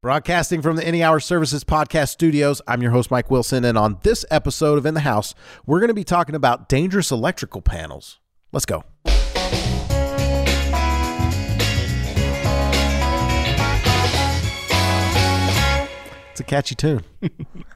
Broadcasting 0.00 0.62
from 0.62 0.76
the 0.76 0.86
Any 0.86 1.02
Hour 1.02 1.18
Services 1.18 1.64
Podcast 1.64 2.10
Studios, 2.10 2.62
I'm 2.68 2.82
your 2.82 2.92
host, 2.92 3.10
Mike 3.10 3.32
Wilson. 3.32 3.64
And 3.64 3.76
on 3.76 3.98
this 4.04 4.24
episode 4.30 4.78
of 4.78 4.86
In 4.86 4.94
the 4.94 5.00
House, 5.00 5.34
we're 5.66 5.80
going 5.80 5.88
to 5.88 5.94
be 5.94 6.04
talking 6.04 6.36
about 6.36 6.68
dangerous 6.68 7.10
electrical 7.10 7.60
panels. 7.62 8.20
Let's 8.52 8.64
go. 8.64 8.84
It's 16.30 16.38
a 16.38 16.44
catchy 16.44 16.76
tune. 16.76 17.02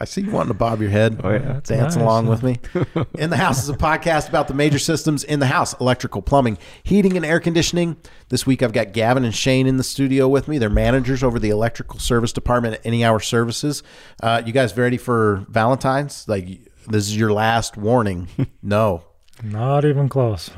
I 0.00 0.04
see 0.04 0.20
you 0.20 0.30
wanting 0.30 0.52
to 0.52 0.58
bob 0.58 0.80
your 0.80 0.90
head, 0.90 1.20
Oh, 1.24 1.30
yeah. 1.30 1.60
Dance 1.64 1.66
nice. 1.66 1.96
along 1.96 2.26
with 2.28 2.42
me. 2.44 2.58
In 3.18 3.30
the 3.30 3.36
House 3.36 3.62
is 3.62 3.68
a 3.68 3.76
podcast 3.76 4.28
about 4.28 4.46
the 4.46 4.54
major 4.54 4.78
systems 4.78 5.24
in 5.24 5.40
the 5.40 5.46
house 5.46 5.74
electrical, 5.80 6.22
plumbing, 6.22 6.56
heating, 6.84 7.16
and 7.16 7.26
air 7.26 7.40
conditioning. 7.40 7.96
This 8.28 8.46
week 8.46 8.62
I've 8.62 8.72
got 8.72 8.92
Gavin 8.92 9.24
and 9.24 9.34
Shane 9.34 9.66
in 9.66 9.76
the 9.76 9.82
studio 9.82 10.28
with 10.28 10.46
me. 10.46 10.58
They're 10.58 10.70
managers 10.70 11.24
over 11.24 11.40
the 11.40 11.50
electrical 11.50 11.98
service 11.98 12.32
department 12.32 12.74
at 12.74 12.86
Any 12.86 13.04
Hour 13.04 13.18
Services. 13.18 13.82
Uh, 14.22 14.40
you 14.46 14.52
guys 14.52 14.76
ready 14.76 14.98
for 14.98 15.44
Valentine's? 15.48 16.28
Like, 16.28 16.46
this 16.86 17.08
is 17.08 17.16
your 17.16 17.32
last 17.32 17.76
warning. 17.76 18.28
No, 18.62 19.02
Not 19.42 19.84
even 19.84 20.08
close. 20.08 20.50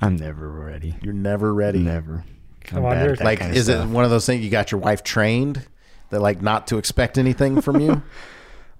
I'm 0.00 0.16
never 0.16 0.48
ready. 0.48 0.96
you're 1.02 1.12
never 1.12 1.52
ready. 1.54 1.78
Never. 1.80 2.24
Come 2.64 2.78
I'm 2.80 2.84
on, 2.86 2.90
bad 2.92 3.00
you're- 3.02 3.12
at 3.12 3.18
that 3.18 3.24
Like, 3.24 3.38
kind 3.40 3.50
of 3.52 3.56
is 3.56 3.68
it 3.68 3.86
one 3.86 4.04
of 4.04 4.10
those 4.10 4.26
things 4.26 4.44
you 4.44 4.50
got 4.50 4.72
your 4.72 4.80
wife 4.80 5.02
trained 5.04 5.66
that, 6.10 6.20
like, 6.20 6.42
not 6.42 6.66
to 6.68 6.78
expect 6.78 7.16
anything 7.18 7.60
from 7.60 7.78
you? 7.80 8.02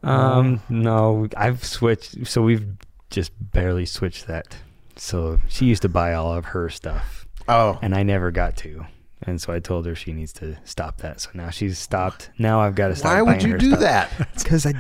Um, 0.03 0.61
no, 0.69 1.29
I've 1.37 1.65
switched. 1.65 2.27
So 2.27 2.43
we've 2.43 2.67
just 3.11 3.33
barely 3.53 3.87
switched 3.87 4.27
that. 4.27 4.57
So 4.97 5.41
she 5.49 5.65
used 5.67 5.83
to 5.83 5.89
buy 5.89 6.15
all 6.15 6.35
of 6.35 6.47
her 6.47 6.69
stuff, 6.69 7.27
Oh, 7.49 7.79
and 7.83 7.95
I 7.95 8.03
never 8.03 8.31
got 8.31 8.57
to. 8.59 8.87
And 9.23 9.41
so 9.41 9.53
I 9.53 9.59
told 9.61 9.87
her 9.87 9.95
she 9.95 10.13
needs 10.13 10.33
to 10.35 10.57
stop 10.65 10.99
that. 10.99 11.21
So 11.21 11.31
now 11.35 11.51
she's 11.51 11.79
stopped. 11.79 12.31
Now 12.39 12.61
I've 12.61 12.75
got 12.75 12.89
to 12.89 12.97
stop. 12.97 13.13
why 13.13 13.23
would 13.23 13.43
you 13.43 13.53
her 13.53 13.59
do 13.59 13.71
stuff. 13.71 13.81
that? 13.81 14.29
Because 14.43 14.67
I, 14.67 14.75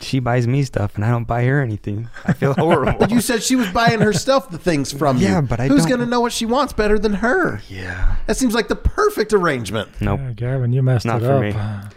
she 0.00 0.18
buys 0.20 0.46
me 0.48 0.62
stuff, 0.64 0.94
and 0.96 1.04
I 1.04 1.10
don't 1.10 1.24
buy 1.24 1.44
her 1.44 1.60
anything. 1.60 2.08
I 2.24 2.32
feel 2.32 2.52
horrible. 2.58 2.98
But 2.98 3.10
you 3.10 3.20
said 3.20 3.42
she 3.42 3.54
was 3.56 3.68
buying 3.70 4.00
herself 4.00 4.50
the 4.50 4.58
things 4.58 4.92
from 4.92 5.18
you. 5.18 5.26
Yeah, 5.26 5.40
but 5.40 5.60
I 5.60 5.66
who's 5.68 5.80
don't- 5.82 5.88
going 5.88 6.00
to 6.00 6.06
know 6.06 6.20
what 6.20 6.32
she 6.32 6.46
wants 6.46 6.72
better 6.72 6.98
than 6.98 7.14
her? 7.14 7.60
yeah. 7.68 8.16
That 8.26 8.36
seems 8.36 8.54
like 8.54 8.68
the 8.68 8.76
perfect 8.76 9.32
arrangement. 9.32 9.90
Nope. 10.00 10.20
Yeah, 10.20 10.32
Gavin, 10.32 10.72
you 10.72 10.82
messed 10.82 11.06
Not 11.06 11.22
it 11.22 11.26
for 11.26 11.34
up. 11.34 11.42
me. 11.42 11.90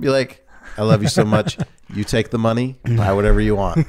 Be 0.00 0.08
like, 0.08 0.41
I 0.76 0.82
love 0.82 1.02
you 1.02 1.08
so 1.08 1.24
much. 1.24 1.58
You 1.94 2.04
take 2.04 2.30
the 2.30 2.38
money, 2.38 2.76
buy 2.96 3.12
whatever 3.12 3.40
you 3.40 3.56
want. 3.56 3.86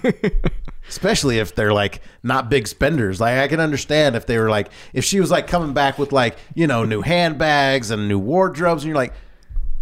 Especially 0.90 1.40
if 1.40 1.56
they're 1.56 1.74
like 1.74 2.02
not 2.22 2.50
big 2.50 2.68
spenders. 2.68 3.22
Like 3.22 3.38
I 3.38 3.48
can 3.48 3.60
understand 3.60 4.16
if 4.16 4.26
they 4.26 4.38
were 4.38 4.50
like 4.50 4.70
if 4.92 5.06
she 5.06 5.22
was 5.22 5.32
like 5.32 5.48
coming 5.48 5.74
back 5.74 5.98
with 5.98 6.12
like, 6.12 6.38
you 6.54 6.68
know, 6.68 6.84
new 6.84 7.02
handbags 7.02 7.92
and 7.92 8.08
new 8.08 8.20
wardrobes 8.20 8.84
and 8.84 8.90
you're 8.90 8.98
like 8.98 9.14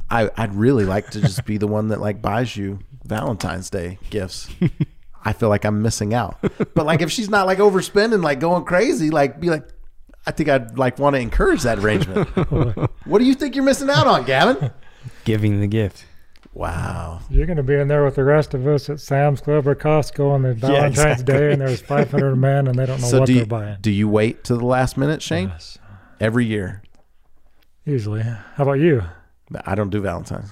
I 0.10 0.30
I'd 0.38 0.54
really 0.54 0.86
like 0.86 1.10
to 1.12 1.22
just 1.22 1.46
be 1.46 1.58
the 1.58 1.68
one 1.68 1.88
that 1.88 2.00
like 2.00 2.22
buys 2.22 2.56
you 2.56 2.80
Valentine's 3.06 3.70
Day 3.70 3.98
gifts. 4.10 4.48
I 5.24 5.34
feel 5.34 5.50
like 5.50 5.66
I'm 5.66 5.82
missing 5.82 6.14
out. 6.14 6.38
But 6.74 6.86
like 6.86 7.02
if 7.02 7.12
she's 7.12 7.30
not 7.30 7.48
like 7.48 7.58
overspending, 7.58 8.24
like 8.24 8.40
going 8.40 8.64
crazy, 8.66 9.10
like 9.10 9.40
be 9.40 9.50
like 9.50 9.68
I 10.26 10.32
think 10.32 10.50
I'd 10.50 10.78
like 10.78 11.00
want 11.00 11.16
to 11.16 11.20
encourage 11.20 11.64
that 11.64 11.80
arrangement. 11.80 12.30
what 13.06 13.20
do 13.20 13.26
you 13.26 13.34
think 13.34 13.56
you're 13.56 13.66
missing 13.66 13.90
out 13.90 14.06
on, 14.06 14.26
Gavin? 14.26 14.72
Giving 15.26 15.60
the 15.60 15.68
gift. 15.68 16.06
Wow. 16.54 17.22
You're 17.30 17.46
going 17.46 17.58
to 17.58 17.64
be 17.64 17.76
in 17.76 17.88
there 17.88 18.04
with 18.04 18.16
the 18.16 18.24
rest 18.26 18.54
of 18.54 18.68
us 18.68 18.90
at 18.90 19.00
Sam's 19.00 19.40
Club 19.42 19.68
or 19.68 19.76
Costco 19.76 20.32
on 20.32 20.42
the 20.42 20.54
Valentine's 20.56 21.00
exactly. 21.22 21.26
Day, 21.26 21.52
and 21.54 21.62
there's 21.62 21.82
500 21.82 22.36
men, 22.36 22.68
and 22.68 22.78
they 22.78 22.86
don't 22.86 23.00
know 23.02 23.08
So 23.08 23.20
what 23.22 23.28
do 23.28 23.36
they're 23.36 23.46
buying. 23.46 23.78
do 23.82 23.90
you 23.92 24.10
wait 24.10 24.44
to 24.46 24.58
the 24.58 24.66
last 24.66 24.98
minute, 24.98 25.22
Shane? 25.22 25.48
Yes. 25.50 25.78
Every 26.20 26.46
year. 26.46 26.82
Usually. 27.86 28.22
How 28.22 28.44
about 28.64 28.74
you? 28.74 29.04
I 29.66 29.76
don't 29.76 29.90
do 29.90 30.02
Valentine's. 30.02 30.50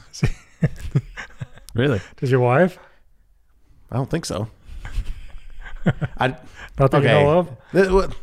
Really? 1.76 2.02
Does 2.18 2.32
your 2.32 2.40
wife? 2.40 2.80
I 3.92 3.96
don't 3.96 4.10
think 4.10 4.26
so. 4.26 4.48
I 6.18 6.30
Not 6.30 6.92
that 6.92 6.96
Okay. 6.96 7.20
you 7.20 7.24
know 7.26 7.40
of? 7.40 8.16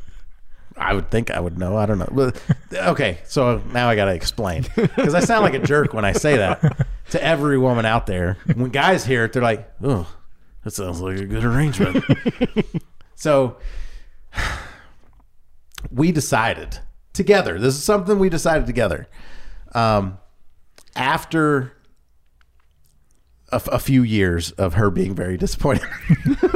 I 0.77 0.93
would 0.95 1.11
think 1.11 1.31
I 1.31 1.41
would 1.41 1.59
know. 1.59 1.77
I 1.77 1.87
don't 1.87 1.99
know. 1.99 2.33
Okay, 2.73 3.19
so 3.25 3.63
now 3.73 3.89
I 3.89 3.97
got 3.97 4.07
to 4.07 4.15
explain 4.15 4.67
because 4.77 5.15
I 5.15 5.21
sound 5.21 5.43
like 5.43 5.55
a 5.55 5.59
jerk 5.67 5.95
when 5.95 6.05
I 6.05 6.13
say 6.13 6.37
that 6.37 6.87
to 7.11 7.23
every 7.23 7.57
woman 7.59 7.87
out 7.87 8.07
there. 8.07 8.37
When 8.55 8.69
guys 8.71 9.05
hear 9.05 9.25
it, 9.25 9.33
they're 9.33 9.43
like, 9.43 9.71
"Oh, 9.83 10.07
that 10.65 10.73
sounds 10.73 11.01
like 11.01 11.19
a 11.19 11.25
good 11.25 11.45
arrangement." 11.45 12.05
so 13.15 13.57
we 15.91 16.13
decided 16.13 16.79
together. 17.13 17.59
This 17.59 17.75
is 17.75 17.83
something 17.83 18.19
we 18.19 18.29
decided 18.29 18.67
together. 18.67 19.09
Um, 19.75 20.19
after 20.95 21.73
a, 23.53 23.57
f- 23.57 23.69
a 23.69 23.79
few 23.79 24.03
years 24.03 24.51
of 24.53 24.75
her 24.75 24.91
being 24.91 25.15
very 25.15 25.37
disappointed. 25.37 25.87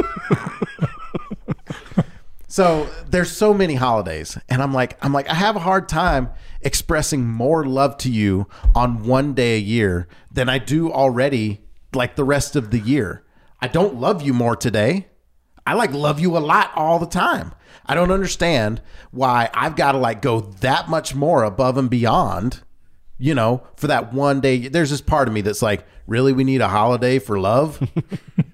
so 2.50 2.90
there's 3.08 3.30
so 3.30 3.54
many 3.54 3.76
holidays 3.76 4.36
and 4.48 4.60
i'm 4.60 4.74
like 4.74 4.98
i'm 5.04 5.12
like 5.12 5.28
i 5.28 5.34
have 5.34 5.54
a 5.54 5.60
hard 5.60 5.88
time 5.88 6.28
expressing 6.62 7.24
more 7.26 7.64
love 7.64 7.96
to 7.96 8.10
you 8.10 8.46
on 8.74 9.04
one 9.04 9.32
day 9.34 9.54
a 9.54 9.60
year 9.60 10.08
than 10.32 10.48
i 10.48 10.58
do 10.58 10.92
already 10.92 11.60
like 11.94 12.16
the 12.16 12.24
rest 12.24 12.56
of 12.56 12.72
the 12.72 12.80
year 12.80 13.24
i 13.60 13.68
don't 13.68 13.94
love 13.94 14.20
you 14.20 14.34
more 14.34 14.56
today 14.56 15.06
i 15.64 15.72
like 15.74 15.92
love 15.92 16.18
you 16.18 16.36
a 16.36 16.38
lot 16.38 16.72
all 16.74 16.98
the 16.98 17.06
time 17.06 17.52
i 17.86 17.94
don't 17.94 18.10
understand 18.10 18.82
why 19.12 19.48
i've 19.54 19.76
got 19.76 19.92
to 19.92 19.98
like 19.98 20.20
go 20.20 20.40
that 20.40 20.88
much 20.88 21.14
more 21.14 21.44
above 21.44 21.78
and 21.78 21.88
beyond 21.88 22.62
you 23.20 23.34
know, 23.34 23.62
for 23.76 23.86
that 23.86 24.14
one 24.14 24.40
day. 24.40 24.68
There's 24.68 24.90
this 24.90 25.02
part 25.02 25.28
of 25.28 25.34
me 25.34 25.42
that's 25.42 25.60
like, 25.60 25.84
really, 26.06 26.32
we 26.32 26.42
need 26.42 26.62
a 26.62 26.68
holiday 26.68 27.18
for 27.18 27.38
love? 27.38 27.78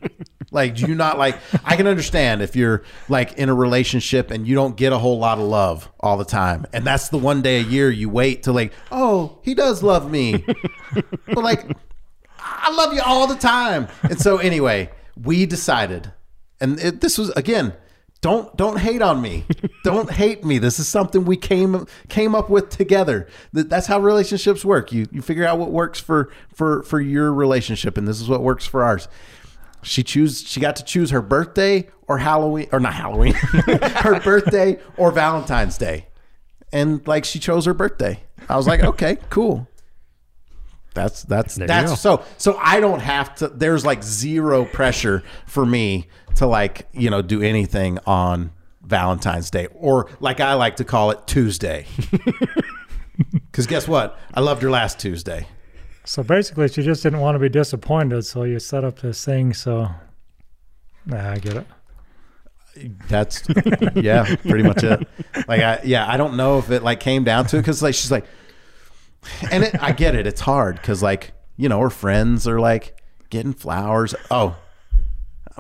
like, 0.57 0.75
do 0.75 0.87
you 0.89 0.97
not 0.97 1.19
like, 1.19 1.39
I 1.65 1.77
can 1.77 1.87
understand 1.87 2.43
if 2.43 2.57
you're 2.57 2.83
like 3.09 3.35
in 3.35 3.49
a 3.49 3.55
relationship 3.55 4.33
and 4.33 4.49
you 4.49 4.57
don't 4.57 4.77
get 4.77 4.93
a 4.93 4.99
whole 4.99 5.19
lot 5.21 5.39
of 5.39 5.45
love 5.45 5.89
all 6.01 6.17
the 6.17 6.25
time. 6.25 6.67
And 6.73 6.85
that's 6.85 7.11
the 7.11 7.19
one 7.19 7.43
day 7.43 7.59
a 7.61 7.63
year 7.63 7.89
you 7.91 8.09
wait 8.09 8.43
to 8.45 8.53
like, 8.53 8.73
oh, 8.91 9.39
he 9.43 9.55
does 9.55 9.85
love 9.85 10.11
me. 10.11 10.45
but 11.27 11.39
like, 11.39 11.65
I 12.41 12.73
love 12.75 12.93
you 12.93 13.03
all 13.05 13.27
the 13.29 13.37
time. 13.37 13.87
And 14.03 14.21
so, 14.21 14.39
anyway, 14.39 14.91
we 15.23 15.47
decided, 15.47 16.11
and 16.61 16.79
it, 16.81 17.01
this 17.01 17.19
was 17.19 17.31
again, 17.31 17.75
don't 18.23 18.57
don't 18.57 18.79
hate 18.79 19.03
on 19.03 19.21
me. 19.21 19.45
don't 19.85 20.11
hate 20.11 20.45
me. 20.45 20.59
This 20.59 20.79
is 20.79 20.89
something 20.89 21.25
we 21.25 21.37
came 21.37 21.87
came 22.09 22.35
up 22.35 22.49
with 22.49 22.71
together. 22.71 23.29
That- 23.53 23.69
That's 23.69 23.87
how 23.87 24.01
relationships 24.01 24.65
work. 24.65 24.91
You 24.93 25.07
you 25.13 25.23
figure 25.23 25.45
out 25.45 25.59
what 25.59 25.71
works 25.71 26.01
for 26.01 26.31
for 26.55 26.83
for 26.85 27.01
your 27.01 27.33
relationship, 27.33 27.97
and 27.99 28.07
this 28.09 28.21
is 28.21 28.29
what 28.29 28.43
works 28.43 28.65
for 28.67 28.83
ours. 28.85 29.09
She 29.83 30.03
choose. 30.03 30.43
She 30.47 30.61
got 30.61 30.77
to 30.77 30.85
choose 30.85 31.11
her 31.11 31.23
birthday 31.23 31.89
or 32.09 32.19
Halloween 32.19 32.69
or 32.73 32.81
not 32.81 32.95
Halloween. 32.95 33.35
her 33.43 34.21
birthday 34.21 34.79
or 34.97 35.11
Valentine's 35.11 35.79
Day, 35.79 36.07
and 36.73 37.07
like 37.07 37.25
she 37.25 37.39
chose 37.39 37.67
her 37.67 37.75
birthday. 37.75 38.21
I 38.49 38.57
was 38.57 38.67
like, 38.67 38.81
okay, 38.81 39.17
cool. 39.31 39.69
That's 40.97 41.23
that's 41.25 41.57
There 41.57 41.67
that's 41.67 42.01
so 42.01 42.25
so 42.39 42.57
I 42.59 42.81
don't 42.81 43.01
have 43.01 43.35
to 43.37 43.49
there's 43.49 43.85
like 43.85 44.03
zero 44.03 44.65
pressure 44.65 45.23
for 45.47 45.67
me 45.67 46.09
to 46.37 46.47
like, 46.47 46.89
you 46.93 47.11
know, 47.11 47.21
do 47.23 47.43
anything 47.43 47.99
on 48.07 48.51
Valentine's 48.83 49.51
Day 49.51 49.69
or 49.75 50.09
like 50.21 50.41
I 50.41 50.55
like 50.55 50.77
to 50.77 50.85
call 50.85 51.11
it 51.11 51.27
Tuesday. 51.27 51.87
Cuz 53.53 53.67
guess 53.67 53.87
what? 53.87 54.19
I 54.33 54.41
loved 54.41 54.63
her 54.63 54.71
last 54.71 54.99
Tuesday. 54.99 55.47
So 56.07 56.23
basically, 56.23 56.69
she 56.69 56.83
just 56.83 57.03
didn't 57.03 57.19
want 57.19 57.35
to 57.35 57.41
be 57.41 57.49
disappointed, 57.49 58.23
so 58.25 58.45
you 58.45 58.61
set 58.61 58.85
up 58.85 59.01
this 59.01 59.25
thing. 59.25 59.53
So, 59.53 59.89
nah, 61.05 61.33
I 61.33 61.39
get 61.39 61.57
it. 61.57 61.67
That's 63.09 63.43
yeah, 63.97 64.37
pretty 64.37 64.63
much 64.63 64.85
it. 64.85 65.09
Like 65.49 65.61
I 65.63 65.81
yeah, 65.83 66.07
I 66.09 66.17
don't 66.17 66.37
know 66.37 66.59
if 66.59 66.71
it 66.71 66.83
like 66.83 67.01
came 67.01 67.25
down 67.25 67.47
to 67.47 67.57
it 67.57 67.65
cuz 67.65 67.83
like 67.83 67.95
she's 67.95 68.11
like 68.11 68.27
and 69.51 69.65
it, 69.65 69.83
I 69.83 69.93
get 69.93 70.15
it. 70.15 70.27
It's 70.27 70.43
hard 70.43 70.83
cuz 70.83 71.03
like, 71.03 71.33
you 71.57 71.69
know, 71.69 71.81
her 71.81 71.91
friends 71.91 72.47
are 72.47 72.61
like 72.61 73.01
getting 73.31 73.55
flowers. 73.55 74.15
Oh, 74.31 74.57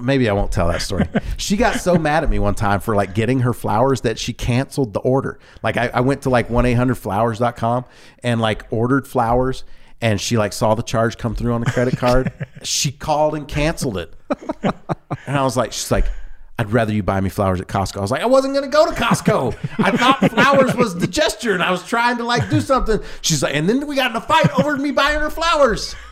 maybe 0.01 0.29
I 0.29 0.33
won't 0.35 0.53
tell 0.53 0.69
that 0.69 0.83
story. 0.83 1.09
she 1.39 1.57
got 1.57 1.81
so 1.81 1.97
mad 1.97 2.23
at 2.23 2.31
me 2.31 2.39
one 2.39 2.55
time 2.55 2.81
for 2.81 2.95
like 2.95 3.15
getting 3.15 3.41
her 3.41 3.55
flowers 3.55 4.03
that 4.03 4.19
she 4.19 4.33
canceled 4.35 4.93
the 4.93 5.01
order. 5.01 5.39
Like 5.63 5.77
I, 5.79 5.89
I 5.95 6.01
went 6.03 6.23
to 6.23 6.31
like 6.31 6.51
1-800-Flowers.com 6.51 7.87
and 8.23 8.41
like 8.43 8.67
ordered 8.71 9.09
flowers 9.09 9.65
and 10.01 10.21
she 10.21 10.37
like 10.37 10.53
saw 10.53 10.75
the 10.75 10.83
charge 10.83 11.19
come 11.19 11.35
through 11.35 11.53
on 11.53 11.61
the 11.61 11.71
credit 11.71 11.97
card. 11.97 12.33
she 12.63 12.93
called 12.93 13.35
and 13.35 13.49
canceled 13.49 13.99
it. 13.99 14.15
And 14.63 15.37
I 15.37 15.43
was 15.43 15.57
like, 15.57 15.73
she's 15.73 15.91
like, 15.91 16.07
I'd 16.59 16.73
rather 16.73 16.93
you 16.93 17.03
buy 17.03 17.21
me 17.21 17.29
flowers 17.29 17.61
at 17.61 17.67
Costco. 17.67 17.99
I 17.99 18.01
was 18.01 18.11
like, 18.11 18.23
I 18.23 18.27
wasn't 18.27 18.55
gonna 18.55 18.69
go 18.69 18.87
to 18.87 18.93
Costco. 18.93 19.57
I 19.79 19.91
thought 19.91 20.31
flowers 20.31 20.75
was 20.75 20.97
the 20.97 21.07
gesture, 21.07 21.53
and 21.53 21.63
I 21.63 21.71
was 21.71 21.87
trying 21.87 22.17
to 22.17 22.25
like 22.25 22.49
do 22.49 22.61
something. 22.61 23.01
She's 23.21 23.43
like, 23.43 23.55
and 23.55 23.69
then 23.69 23.87
we 23.87 23.95
got 23.95 24.11
in 24.11 24.17
a 24.17 24.21
fight 24.23 24.59
over 24.59 24.77
me 24.77 24.91
buying 24.91 25.21
her 25.21 25.31
flowers. 25.31 25.95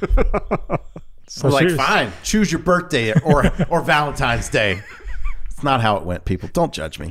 So 1.26 1.48
like, 1.48 1.70
fine, 1.70 2.12
choose 2.22 2.52
your 2.52 2.60
birthday 2.60 3.18
or 3.20 3.50
or 3.70 3.80
Valentine's 3.80 4.48
Day. 4.50 4.82
It's 5.50 5.62
not 5.62 5.80
how 5.80 5.96
it 5.96 6.04
went, 6.04 6.24
people. 6.26 6.48
Don't 6.52 6.72
judge 6.72 6.98
me. 6.98 7.08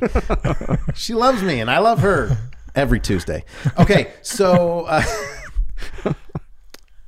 she 0.94 1.14
loves 1.14 1.42
me, 1.42 1.60
and 1.60 1.70
I 1.70 1.78
love 1.78 1.98
her 1.98 2.38
every 2.74 3.00
Tuesday. 3.00 3.44
Okay, 3.76 4.12
so 4.22 4.84
uh, 4.86 5.02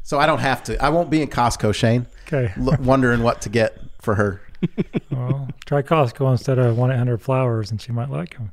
So 0.06 0.20
I 0.20 0.26
don't 0.26 0.38
have 0.38 0.62
to. 0.64 0.80
I 0.80 0.90
won't 0.90 1.10
be 1.10 1.20
in 1.20 1.26
Costco, 1.28 1.74
Shane, 1.74 2.06
Okay. 2.28 2.52
l- 2.56 2.76
wondering 2.80 3.24
what 3.24 3.40
to 3.42 3.48
get 3.48 3.76
for 4.00 4.14
her. 4.14 4.40
Well, 5.10 5.48
try 5.64 5.82
Costco 5.82 6.30
instead 6.30 6.58
of 6.58 6.78
1 6.78 6.90
800 6.92 7.20
Flowers, 7.20 7.70
and 7.72 7.80
she 7.80 7.90
might 7.92 8.08
like 8.10 8.36
them. 8.38 8.52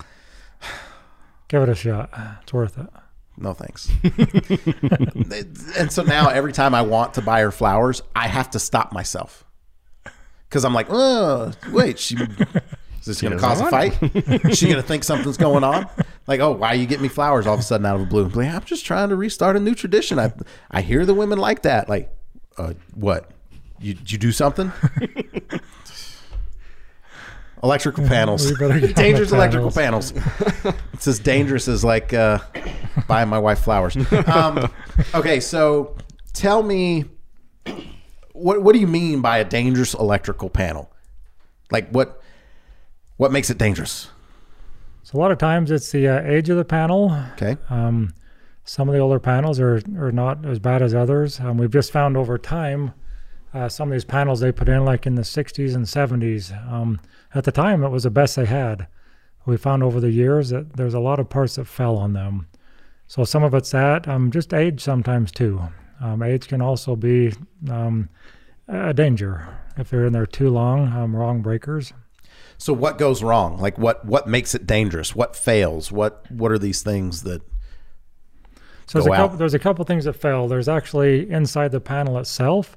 Give 1.48 1.62
it 1.62 1.68
a 1.68 1.74
shot. 1.74 2.10
It's 2.42 2.52
worth 2.52 2.76
it. 2.76 2.86
No 3.36 3.54
thanks. 3.54 3.88
and 5.78 5.92
so 5.92 6.02
now 6.02 6.28
every 6.28 6.52
time 6.52 6.74
I 6.74 6.82
want 6.82 7.14
to 7.14 7.22
buy 7.22 7.40
her 7.42 7.50
flowers, 7.52 8.02
I 8.16 8.26
have 8.28 8.50
to 8.50 8.58
stop 8.58 8.92
myself 8.92 9.44
because 10.48 10.64
I'm 10.64 10.74
like, 10.74 10.88
oh, 10.90 11.52
wait, 11.72 11.98
she 12.00 12.16
this 13.08 13.20
going 13.20 13.32
to 13.36 13.40
cause 13.40 13.60
a 13.60 13.68
fight? 13.68 13.98
is 14.46 14.58
she 14.60 14.66
going 14.66 14.76
to 14.76 14.86
think 14.86 15.02
something's 15.02 15.36
going 15.36 15.64
on? 15.64 15.88
Like, 16.28 16.38
oh, 16.38 16.52
why 16.52 16.74
you 16.74 16.86
get 16.86 17.00
me 17.00 17.08
flowers 17.08 17.46
all 17.46 17.54
of 17.54 17.60
a 17.60 17.62
sudden 17.64 17.84
out 17.84 17.96
of 17.96 18.02
the 18.02 18.06
blue? 18.06 18.26
I'm 18.26 18.30
like, 18.32 18.54
I'm 18.54 18.64
just 18.64 18.86
trying 18.86 19.08
to 19.08 19.16
restart 19.16 19.56
a 19.56 19.60
new 19.60 19.74
tradition. 19.74 20.20
I 20.20 20.32
I 20.70 20.82
hear 20.82 21.04
the 21.04 21.14
women 21.14 21.38
like 21.38 21.62
that. 21.62 21.88
Like, 21.88 22.10
uh, 22.56 22.74
what? 22.94 23.30
You 23.80 23.96
you 24.06 24.18
do 24.18 24.30
something? 24.30 24.72
Electrical 27.62 28.06
panels, 28.06 28.48
We 28.48 28.56
better 28.56 28.78
get 28.78 28.82
on 28.90 28.94
the 28.94 28.94
dangerous 28.94 29.32
electrical 29.32 29.72
panels. 29.72 30.12
It's 30.92 31.08
as 31.08 31.18
dangerous 31.18 31.66
as 31.66 31.82
like 31.82 32.12
uh, 32.12 32.38
buying 33.08 33.28
my 33.28 33.40
wife 33.40 33.58
flowers. 33.58 33.96
Um, 34.28 34.70
okay, 35.12 35.40
so 35.40 35.96
tell 36.34 36.62
me, 36.62 37.06
what 38.32 38.62
what 38.62 38.74
do 38.74 38.78
you 38.78 38.86
mean 38.86 39.22
by 39.22 39.38
a 39.38 39.44
dangerous 39.44 39.94
electrical 39.94 40.48
panel? 40.48 40.92
Like 41.72 41.90
what 41.90 42.22
what 43.18 43.30
makes 43.30 43.50
it 43.50 43.58
dangerous? 43.58 44.08
So, 45.02 45.18
a 45.18 45.20
lot 45.20 45.30
of 45.30 45.38
times 45.38 45.70
it's 45.70 45.92
the 45.92 46.08
uh, 46.08 46.22
age 46.22 46.48
of 46.48 46.56
the 46.56 46.64
panel. 46.64 47.12
Okay, 47.34 47.58
Um, 47.68 48.14
some 48.64 48.88
of 48.88 48.94
the 48.94 49.00
older 49.00 49.18
panels 49.18 49.58
are, 49.60 49.80
are 49.96 50.12
not 50.12 50.44
as 50.44 50.58
bad 50.58 50.82
as 50.82 50.94
others. 50.94 51.40
Um, 51.40 51.56
we've 51.56 51.70
just 51.70 51.90
found 51.90 52.18
over 52.18 52.36
time 52.36 52.92
uh, 53.54 53.68
some 53.68 53.88
of 53.88 53.92
these 53.92 54.04
panels 54.04 54.40
they 54.40 54.52
put 54.52 54.68
in 54.68 54.84
like 54.84 55.06
in 55.06 55.14
the 55.14 55.22
60s 55.22 55.74
and 55.74 55.86
70s. 55.86 56.52
Um, 56.70 57.00
at 57.34 57.44
the 57.44 57.52
time, 57.52 57.82
it 57.82 57.88
was 57.88 58.02
the 58.02 58.10
best 58.10 58.36
they 58.36 58.44
had. 58.44 58.86
We 59.46 59.56
found 59.56 59.82
over 59.82 60.00
the 60.00 60.10
years 60.10 60.50
that 60.50 60.76
there's 60.76 60.92
a 60.92 61.00
lot 61.00 61.18
of 61.18 61.30
parts 61.30 61.56
that 61.56 61.64
fell 61.64 61.96
on 61.96 62.12
them. 62.12 62.46
So 63.06 63.24
some 63.24 63.42
of 63.42 63.54
it's 63.54 63.70
that, 63.70 64.06
um, 64.06 64.30
just 64.30 64.52
age 64.52 64.82
sometimes 64.82 65.32
too. 65.32 65.62
Um, 65.98 66.22
age 66.22 66.46
can 66.46 66.60
also 66.60 66.94
be 66.94 67.32
um, 67.70 68.10
a 68.68 68.92
danger 68.92 69.48
if 69.78 69.88
they're 69.88 70.04
in 70.04 70.12
there 70.12 70.26
too 70.26 70.50
long, 70.50 70.92
um, 70.92 71.16
wrong 71.16 71.40
breakers. 71.40 71.94
So 72.58 72.72
what 72.72 72.98
goes 72.98 73.22
wrong? 73.22 73.56
Like 73.58 73.78
what 73.78 74.04
what 74.04 74.26
makes 74.26 74.54
it 74.54 74.66
dangerous? 74.66 75.14
What 75.14 75.36
fails? 75.36 75.90
What 75.92 76.30
what 76.30 76.50
are 76.50 76.58
these 76.58 76.82
things 76.82 77.22
that? 77.22 77.40
So 78.86 78.98
there's 78.98 79.06
go 79.06 79.12
a 79.12 79.16
out. 79.16 79.18
couple. 79.20 79.36
There's 79.38 79.54
a 79.54 79.60
couple 79.60 79.84
things 79.84 80.04
that 80.04 80.14
fail. 80.14 80.48
There's 80.48 80.68
actually 80.68 81.30
inside 81.30 81.70
the 81.70 81.80
panel 81.80 82.18
itself. 82.18 82.76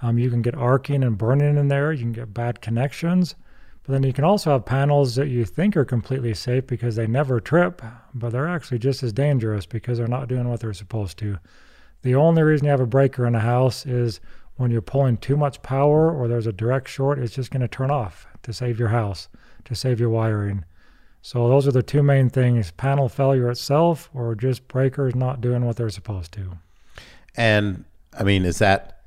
Um, 0.00 0.18
you 0.18 0.30
can 0.30 0.40
get 0.40 0.54
arcing 0.54 1.02
and 1.02 1.18
burning 1.18 1.58
in 1.58 1.66
there. 1.66 1.92
You 1.92 2.02
can 2.04 2.12
get 2.12 2.32
bad 2.32 2.60
connections. 2.60 3.34
But 3.82 3.94
then 3.94 4.02
you 4.04 4.12
can 4.12 4.22
also 4.22 4.52
have 4.52 4.64
panels 4.64 5.16
that 5.16 5.28
you 5.28 5.44
think 5.44 5.76
are 5.76 5.84
completely 5.84 6.34
safe 6.34 6.66
because 6.66 6.94
they 6.94 7.06
never 7.06 7.40
trip, 7.40 7.82
but 8.14 8.30
they're 8.30 8.46
actually 8.46 8.78
just 8.78 9.02
as 9.02 9.14
dangerous 9.14 9.66
because 9.66 9.98
they're 9.98 10.06
not 10.06 10.28
doing 10.28 10.48
what 10.48 10.60
they're 10.60 10.74
supposed 10.74 11.18
to. 11.18 11.38
The 12.02 12.14
only 12.14 12.42
reason 12.42 12.66
you 12.66 12.70
have 12.70 12.80
a 12.80 12.86
breaker 12.86 13.26
in 13.26 13.34
a 13.34 13.40
house 13.40 13.86
is 13.86 14.20
when 14.56 14.70
you're 14.70 14.82
pulling 14.82 15.16
too 15.16 15.38
much 15.38 15.62
power 15.62 16.12
or 16.12 16.28
there's 16.28 16.46
a 16.46 16.52
direct 16.52 16.88
short, 16.88 17.18
it's 17.18 17.34
just 17.34 17.50
going 17.50 17.62
to 17.62 17.68
turn 17.68 17.90
off 17.90 18.26
to 18.48 18.54
save 18.54 18.78
your 18.78 18.88
house, 18.88 19.28
to 19.66 19.74
save 19.74 20.00
your 20.00 20.08
wiring. 20.08 20.64
So 21.20 21.48
those 21.48 21.68
are 21.68 21.72
the 21.72 21.82
two 21.82 22.02
main 22.02 22.30
things: 22.30 22.70
panel 22.72 23.08
failure 23.08 23.50
itself, 23.50 24.10
or 24.14 24.34
just 24.34 24.66
breakers 24.66 25.14
not 25.14 25.40
doing 25.40 25.64
what 25.64 25.76
they're 25.76 25.90
supposed 25.90 26.32
to. 26.32 26.58
And 27.36 27.84
I 28.18 28.24
mean, 28.24 28.44
is 28.44 28.58
that 28.58 29.02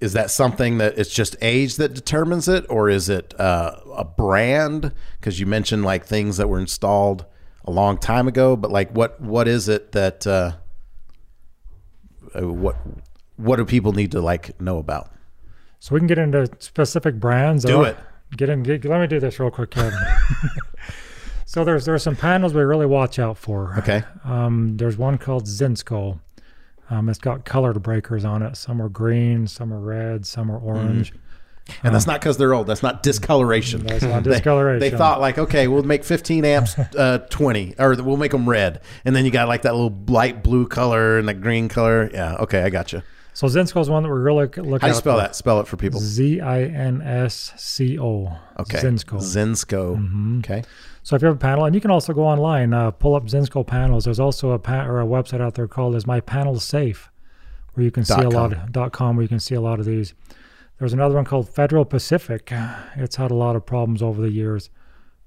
is 0.00 0.14
that 0.14 0.32
something 0.32 0.78
that 0.78 0.98
it's 0.98 1.14
just 1.14 1.36
age 1.40 1.76
that 1.76 1.94
determines 1.94 2.48
it, 2.48 2.66
or 2.68 2.90
is 2.90 3.08
it 3.08 3.38
uh, 3.40 3.76
a 3.94 4.04
brand? 4.04 4.92
Because 5.20 5.38
you 5.38 5.46
mentioned 5.46 5.84
like 5.84 6.04
things 6.04 6.36
that 6.38 6.48
were 6.48 6.58
installed 6.58 7.24
a 7.64 7.70
long 7.70 7.96
time 7.96 8.26
ago, 8.26 8.56
but 8.56 8.72
like 8.72 8.90
what 8.90 9.20
what 9.20 9.46
is 9.46 9.68
it 9.68 9.92
that 9.92 10.26
uh, 10.26 10.52
uh, 12.34 12.48
what 12.48 12.76
what 13.36 13.56
do 13.56 13.64
people 13.64 13.92
need 13.92 14.10
to 14.10 14.20
like 14.20 14.60
know 14.60 14.78
about? 14.78 15.12
So 15.78 15.94
we 15.94 16.00
can 16.00 16.08
get 16.08 16.18
into 16.18 16.48
specific 16.58 17.20
brands. 17.20 17.64
Do 17.64 17.82
it. 17.82 17.96
Get 18.36 18.48
in. 18.48 18.62
Get, 18.62 18.84
let 18.84 19.00
me 19.00 19.06
do 19.06 19.20
this 19.20 19.38
real 19.38 19.50
quick, 19.50 19.70
Kevin. 19.70 19.92
so 21.44 21.64
there's 21.64 21.84
there's 21.84 22.02
some 22.02 22.16
panels 22.16 22.54
we 22.54 22.62
really 22.62 22.86
watch 22.86 23.18
out 23.18 23.36
for. 23.36 23.74
Okay, 23.78 24.02
Um, 24.24 24.76
there's 24.76 24.96
one 24.96 25.18
called 25.18 25.44
Zinsco. 25.44 26.18
Um, 26.90 27.08
it's 27.08 27.18
got 27.18 27.44
colored 27.44 27.82
breakers 27.82 28.24
on 28.24 28.42
it. 28.42 28.56
Some 28.56 28.80
are 28.82 28.88
green, 28.88 29.46
some 29.46 29.72
are 29.72 29.78
red, 29.80 30.26
some 30.26 30.50
are 30.50 30.58
orange. 30.58 31.12
and 31.84 31.94
that's 31.94 32.06
not 32.06 32.20
because 32.20 32.36
they're 32.38 32.52
old. 32.54 32.66
That's 32.66 32.82
not 32.82 33.02
discoloration. 33.02 33.86
That's 33.86 34.02
not 34.02 34.24
They- 34.24 34.32
discoloration. 34.32 34.80
They 34.80 34.90
thought 34.96 35.20
like, 35.20 35.38
okay, 35.38 35.68
we'll 35.68 35.84
make 35.84 36.04
15 36.04 36.44
amps, 36.44 36.78
uh, 36.98 37.18
20, 37.30 37.76
or 37.78 37.94
we'll 38.02 38.16
make 38.16 38.32
them 38.32 38.48
red, 38.48 38.80
and 39.04 39.14
then 39.16 39.24
you 39.24 39.30
got 39.30 39.48
like 39.48 39.62
that 39.62 39.74
little 39.74 39.96
light 40.08 40.42
blue 40.42 40.66
color 40.66 41.18
and 41.18 41.28
the 41.28 41.34
green 41.34 41.68
color. 41.68 42.10
Yeah, 42.12 42.34
okay, 42.40 42.62
I 42.62 42.68
got 42.70 42.92
you. 42.92 43.02
So 43.42 43.48
Zinsco 43.48 43.80
is 43.80 43.90
one 43.90 44.04
that 44.04 44.08
we're 44.08 44.20
really 44.20 44.44
looking. 44.44 44.70
look 44.70 44.82
How 44.82 44.86
do 44.86 44.92
you 44.92 44.98
spell 44.98 45.16
for. 45.16 45.22
that? 45.22 45.34
Spell 45.34 45.58
it 45.58 45.66
for 45.66 45.76
people. 45.76 45.98
Z 45.98 46.40
I 46.40 46.62
N 46.62 47.02
S 47.02 47.52
C 47.56 47.98
O. 47.98 48.38
Okay, 48.60 48.78
Zinsco. 48.78 49.18
Zinsco. 49.18 50.38
Okay, 50.38 50.62
So 51.02 51.16
if 51.16 51.22
you 51.22 51.26
have 51.26 51.38
a 51.38 51.40
panel, 51.40 51.64
and 51.64 51.74
you 51.74 51.80
can 51.80 51.90
also 51.90 52.12
go 52.12 52.22
online, 52.22 52.72
uh, 52.72 52.92
pull 52.92 53.16
up 53.16 53.24
Zinsco 53.24 53.66
panels. 53.66 54.04
There's 54.04 54.20
also 54.20 54.52
a 54.52 54.60
pa- 54.60 54.86
or 54.86 55.00
a 55.00 55.04
website 55.04 55.40
out 55.40 55.54
there 55.54 55.66
called 55.66 55.96
"Is 55.96 56.06
My 56.06 56.20
Panel 56.20 56.60
Safe," 56.60 57.10
where 57.74 57.82
you 57.82 57.90
can 57.90 58.04
see 58.04 58.14
Dot 58.14 58.26
a 58.26 58.28
lot 58.28 58.52
of 58.52 58.70
dot 58.70 58.92
com 58.92 59.16
where 59.16 59.24
you 59.24 59.28
can 59.28 59.40
see 59.40 59.56
a 59.56 59.60
lot 59.60 59.80
of 59.80 59.86
these. 59.86 60.14
There's 60.78 60.92
another 60.92 61.16
one 61.16 61.24
called 61.24 61.48
Federal 61.48 61.84
Pacific. 61.84 62.52
It's 62.94 63.16
had 63.16 63.32
a 63.32 63.34
lot 63.34 63.56
of 63.56 63.66
problems 63.66 64.02
over 64.02 64.22
the 64.22 64.30
years. 64.30 64.70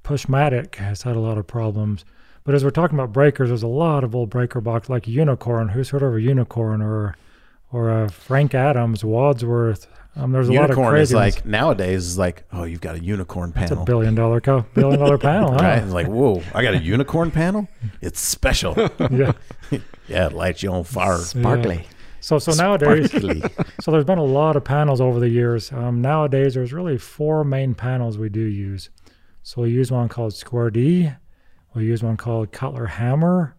Pushmatic 0.06 0.76
has 0.76 1.02
had 1.02 1.18
a 1.18 1.20
lot 1.20 1.38
of 1.38 1.48
problems. 1.48 2.06
But 2.46 2.56
as 2.56 2.64
we're 2.64 2.70
talking 2.70 2.98
about 2.98 3.12
breakers, 3.12 3.50
there's 3.50 3.62
a 3.62 3.68
lot 3.68 4.06
of 4.06 4.16
old 4.16 4.30
breaker 4.30 4.62
box 4.62 4.88
like 4.88 5.06
Unicorn. 5.06 5.70
Who's 5.70 5.90
heard 5.90 6.02
of 6.04 6.14
a 6.16 6.22
Unicorn 6.22 6.82
or 6.82 7.18
or 7.76 8.04
a 8.04 8.10
Frank 8.10 8.56
Adams, 8.56 9.04
Wadsworth? 9.04 9.88
Um, 10.16 10.32
there's 10.32 10.48
a 10.48 10.54
lot 10.54 10.64
of 10.64 10.70
unicorn 10.70 10.92
crazy 10.92 11.12
is 11.12 11.14
ones. 11.14 11.36
like 11.36 11.46
nowadays 11.46 12.06
is 12.06 12.18
like, 12.18 12.46
oh, 12.54 12.64
you've 12.64 12.80
got 12.80 12.96
a 12.96 13.04
unicorn 13.04 13.52
panel. 13.52 13.74
it's 13.74 13.82
a 13.82 13.84
billion 13.84 14.16
dollar 14.16 14.40
co- 14.40 14.66
billion 14.74 14.98
dollar 14.98 15.18
panel, 15.18 15.52
huh? 15.52 15.58
right? 15.58 15.84
It's 15.84 15.92
like, 15.92 16.08
whoa, 16.08 16.42
I 16.54 16.64
got 16.64 16.74
a 16.74 16.78
unicorn 16.82 17.32
panel. 17.32 17.68
It's 18.02 18.20
special. 18.20 18.76
Yeah. 19.12 19.34
yeah, 20.08 20.28
it 20.28 20.34
lights 20.34 20.64
you 20.64 20.72
on 20.72 20.84
fire. 20.86 21.18
Sparkly. 21.18 21.86
So 22.22 22.40
so 22.40 22.54
nowadays, 22.54 23.10
Sparkly. 23.10 23.44
so 23.82 23.92
there's 23.92 24.06
been 24.06 24.18
a 24.18 24.24
lot 24.24 24.56
of 24.56 24.64
panels 24.64 25.02
over 25.02 25.20
the 25.20 25.30
years. 25.30 25.72
Um, 25.74 26.02
nowadays, 26.02 26.54
there's 26.54 26.72
really 26.72 26.98
four 26.98 27.44
main 27.44 27.76
panels 27.76 28.18
we 28.18 28.30
do 28.30 28.40
use. 28.42 28.90
So 29.44 29.64
we 29.64 29.70
use 29.72 29.92
one 29.92 30.08
called 30.08 30.34
Square 30.34 30.72
D. 30.72 31.12
We 31.74 31.86
use 31.86 32.02
one 32.02 32.16
called 32.16 32.52
Cutler 32.54 32.86
Hammer, 32.86 33.56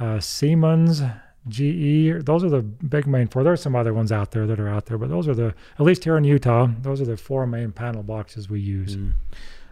uh, 0.00 0.20
Siemens, 0.20 1.02
GE. 1.48 2.24
Those 2.24 2.44
are 2.44 2.50
the 2.50 2.62
big 2.62 3.06
main 3.06 3.28
four. 3.28 3.44
There's 3.44 3.62
some 3.62 3.76
other 3.76 3.94
ones 3.94 4.12
out 4.12 4.30
there 4.32 4.46
that 4.46 4.60
are 4.60 4.68
out 4.68 4.86
there, 4.86 4.98
but 4.98 5.08
those 5.08 5.28
are 5.28 5.34
the 5.34 5.54
at 5.78 5.80
least 5.80 6.04
here 6.04 6.16
in 6.16 6.24
Utah. 6.24 6.68
Those 6.82 7.00
are 7.00 7.06
the 7.06 7.16
four 7.16 7.46
main 7.46 7.72
panel 7.72 8.02
boxes 8.02 8.48
we 8.48 8.60
use. 8.60 8.96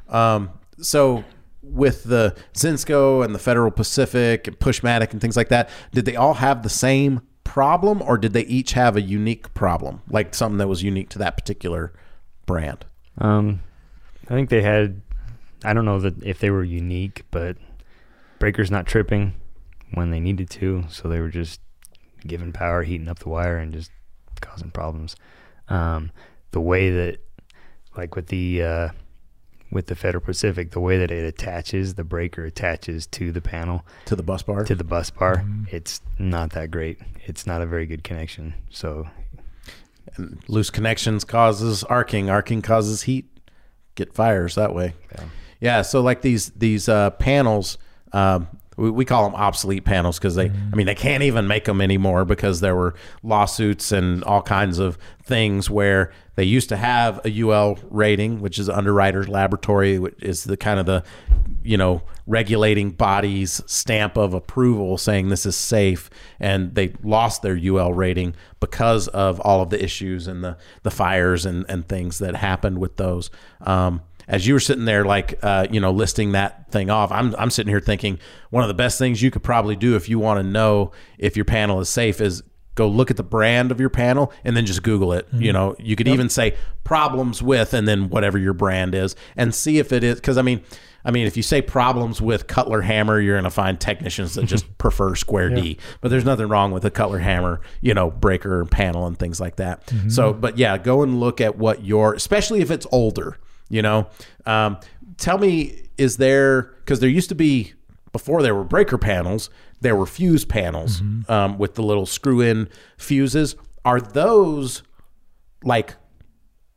Um, 0.09 0.51
so 0.79 1.25
with 1.63 2.05
the 2.05 2.37
Zinsco 2.55 3.25
and 3.25 3.35
the 3.35 3.39
Federal 3.39 3.71
Pacific 3.71 4.47
and 4.47 4.59
Pushmatic 4.59 5.13
and 5.13 5.21
things 5.21 5.37
like 5.37 5.49
that, 5.49 5.69
did 5.93 6.05
they 6.05 6.17
all 6.17 6.35
have 6.35 6.63
the 6.63 6.69
same 6.69 7.23
problem 7.45 8.03
or 8.03 8.19
did 8.19 8.33
they 8.33 8.43
each 8.43 8.73
have 8.73 8.97
a 8.97 9.01
unique 9.01 9.53
problem? 9.55 10.03
Like 10.09 10.35
something 10.35 10.59
that 10.59 10.69
was 10.69 10.83
unique 10.83 11.09
to 11.11 11.19
that 11.19 11.37
particular 11.37 11.93
brand? 12.45 12.85
Um, 13.19 13.61
I 14.25 14.35
think 14.35 14.51
they 14.51 14.63
had. 14.63 15.01
I 15.65 15.73
don't 15.73 15.85
know 15.85 15.99
that 16.01 16.23
if 16.23 16.39
they 16.39 16.51
were 16.51 16.63
unique, 16.63 17.25
but 17.31 17.57
breakers 18.39 18.71
not 18.71 18.87
tripping 18.87 19.35
when 19.93 20.11
they 20.11 20.21
needed 20.21 20.51
to, 20.51 20.85
so 20.89 21.09
they 21.09 21.21
were 21.21 21.31
just 21.31 21.61
giving 22.27 22.53
power, 22.53 22.83
heating 22.83 23.09
up 23.09 23.19
the 23.21 23.29
wire, 23.29 23.57
and 23.59 23.73
just 23.73 23.91
causing 24.41 24.71
problems. 24.71 25.17
Um, 25.69 26.11
the 26.53 26.61
way 26.61 26.91
that, 26.91 27.19
like 27.97 28.15
with 28.17 28.27
the 28.29 28.63
uh, 28.63 28.89
with 29.73 29.87
the 29.87 29.97
Federal 29.97 30.23
Pacific, 30.25 30.71
the 30.71 30.81
way 30.81 30.97
that 30.99 31.11
it 31.11 31.25
attaches, 31.25 31.95
the 31.95 32.05
breaker 32.05 32.45
attaches 32.45 33.07
to 33.09 33.33
the 33.33 33.41
panel 33.41 33.85
To 34.05 34.15
the 34.15 34.23
bus 34.23 34.43
bar? 34.43 34.65
to 34.65 34.75
the 34.77 34.85
bus 34.85 35.11
bar, 35.11 35.39
Mhm. 35.39 35.67
it's 35.73 36.01
not 36.19 36.51
that 36.51 36.71
great. 36.71 36.99
It's 37.25 37.47
not 37.47 37.63
a 37.63 37.67
very 37.67 37.85
good 37.87 38.05
connection. 38.05 38.55
So 38.71 39.09
And 40.17 40.39
loose 40.49 40.71
connections 40.71 41.25
causes 41.25 41.83
arcing. 41.85 42.31
Arcing 42.31 42.63
causes 42.63 43.03
heat. 43.03 43.27
Get 43.97 44.15
fires 44.15 44.55
that 44.55 44.73
way. 44.75 44.95
Yeah. 45.13 45.25
Yeah. 45.61 45.83
So 45.83 46.01
like 46.01 46.23
these 46.23 46.51
these 46.51 46.89
uh, 46.89 47.11
panels, 47.11 47.77
um, 48.13 48.47
we, 48.77 48.91
we 48.91 49.05
call 49.05 49.25
them 49.25 49.35
obsolete 49.35 49.85
panels 49.85 50.19
because 50.19 50.35
they, 50.35 50.47
I 50.51 50.77
mean, 50.77 50.87
they 50.87 50.95
can't 50.95 51.23
even 51.23 51.47
make 51.47 51.65
them 51.65 51.81
anymore 51.81 52.25
because 52.25 52.61
there 52.61 52.77
were 52.77 52.95
lawsuits 53.23 53.93
and 53.93 54.23
all 54.25 54.43
kinds 54.43 54.79
of 54.79 54.99
things 55.25 55.69
where 55.71 56.13
they 56.37 56.45
used 56.45 56.69
to 56.69 56.77
have 56.77 57.21
a 57.25 57.41
UL 57.41 57.79
rating, 57.91 58.41
which 58.41 58.59
is 58.59 58.69
Underwriters 58.69 59.29
Laboratory, 59.29 59.99
which 59.99 60.23
is 60.23 60.45
the 60.45 60.57
kind 60.57 60.79
of 60.79 60.87
the, 60.87 61.03
you 61.63 61.77
know, 61.77 62.03
regulating 62.27 62.91
body's 62.91 63.63
stamp 63.67 64.17
of 64.17 64.35
approval 64.35 64.99
saying 64.99 65.31
this 65.31 65.47
is 65.47 65.57
safe. 65.57 66.11
And 66.39 66.75
they 66.75 66.93
lost 67.03 67.43
their 67.43 67.57
UL 67.57 67.95
rating 67.95 68.35
because 68.61 69.09
of 69.09 69.41
all 69.41 69.63
of 69.63 69.71
the 69.71 69.83
issues 69.83 70.27
and 70.27 70.45
the, 70.45 70.59
the 70.83 70.91
fires 70.91 71.47
and, 71.47 71.65
and 71.69 71.89
things 71.89 72.19
that 72.19 72.37
happened 72.37 72.79
with 72.79 72.97
those. 72.97 73.31
Um, 73.63 74.03
as 74.29 74.47
you 74.47 74.55
were 74.55 74.61
sitting 74.61 74.85
there, 74.85 75.05
like 75.05 75.39
uh, 75.43 75.67
you 75.71 75.81
know, 75.81 75.91
listing 75.91 76.33
that 76.33 76.71
thing 76.71 76.91
off, 76.91 77.13
I'm 77.13 77.35
I'm 77.37 77.51
sitting 77.51 77.71
here 77.71 77.81
thinking 77.81 78.19
one 78.51 78.65
of 78.65 78.69
the 78.69 78.75
best 78.75 78.99
things 78.99 79.23
you 79.23 79.31
could 79.31 79.43
probably 79.43 79.77
do 79.77 79.97
if 79.97 80.09
you 80.09 80.19
want 80.19 80.39
to 80.39 80.43
know 80.43 80.93
if 81.19 81.37
your 81.37 81.45
panel 81.45 81.81
is 81.81 81.89
safe 81.89 82.21
is 82.21 82.43
go 82.75 82.87
look 82.87 83.11
at 83.11 83.17
the 83.17 83.23
brand 83.23 83.73
of 83.73 83.81
your 83.81 83.89
panel 83.89 84.33
and 84.45 84.57
then 84.57 84.67
just 84.67 84.83
Google 84.83 85.13
it. 85.13 85.27
You 85.33 85.53
know, 85.53 85.77
you 85.79 85.97
could 85.97 86.09
even 86.09 86.29
say 86.29 86.57
problems 86.85 87.43
with 87.43 87.73
and 87.73 87.89
then 87.89 88.11
whatever 88.11 88.39
your 88.39 88.53
brand 88.53 88.95
is 88.95 89.17
and 89.37 89.55
see 89.55 89.79
if 89.79 89.93
it 89.93 90.05
is 90.05 90.17
because 90.17 90.39
I 90.39 90.43
mean. 90.43 90.63
I 91.05 91.13
mean, 91.13 91.29
if 91.29 91.37
you 91.37 91.43
say 91.45 91.63
problems 91.63 92.21
with 92.21 92.49
Cutler 92.49 92.81
hammer, 92.81 93.21
you're 93.21 93.37
going 93.37 93.45
to 93.45 93.51
find 93.51 93.81
technicians 93.81 94.35
that 94.35 94.47
just 94.47 94.77
prefer 94.79 95.15
square 95.15 95.51
D. 95.51 95.79
But 96.01 96.09
there's 96.09 96.25
nothing 96.25 96.49
wrong 96.49 96.73
with 96.73 96.85
a 96.85 96.91
Cutler 96.91 97.21
hammer, 97.21 97.61
you 97.81 97.95
know, 97.95 98.11
breaker 98.11 98.65
panel 98.65 99.07
and 99.07 99.17
things 99.17 99.39
like 99.39 99.55
that. 99.55 99.89
So, 100.11 100.33
but 100.33 100.59
yeah, 100.59 100.77
go 100.79 101.05
and 101.05 101.21
look 101.21 101.41
at 101.41 101.57
what 101.57 101.85
your, 101.85 102.15
especially 102.15 102.61
if 102.61 102.73
it's 102.73 102.89
older, 102.91 103.39
you 103.69 103.83
know. 103.83 104.09
Um, 104.45 104.79
tell 105.17 105.39
me, 105.39 105.83
is 105.99 106.17
there, 106.17 106.63
because 106.63 107.01
there 107.01 107.09
used 107.09 107.29
to 107.31 107.35
be, 107.35 107.73
before 108.13 108.43
there 108.43 108.55
were 108.55 108.65
breaker 108.65 108.99
panels, 108.99 109.51
there 109.81 109.95
were 109.95 110.07
fuse 110.07 110.45
panels 110.45 111.01
um, 111.29 111.59
with 111.59 111.75
the 111.75 111.83
little 111.83 112.07
screw 112.07 112.41
in 112.41 112.69
fuses. 112.97 113.57
Are 113.85 114.01
those 114.01 114.83
like 115.63 115.95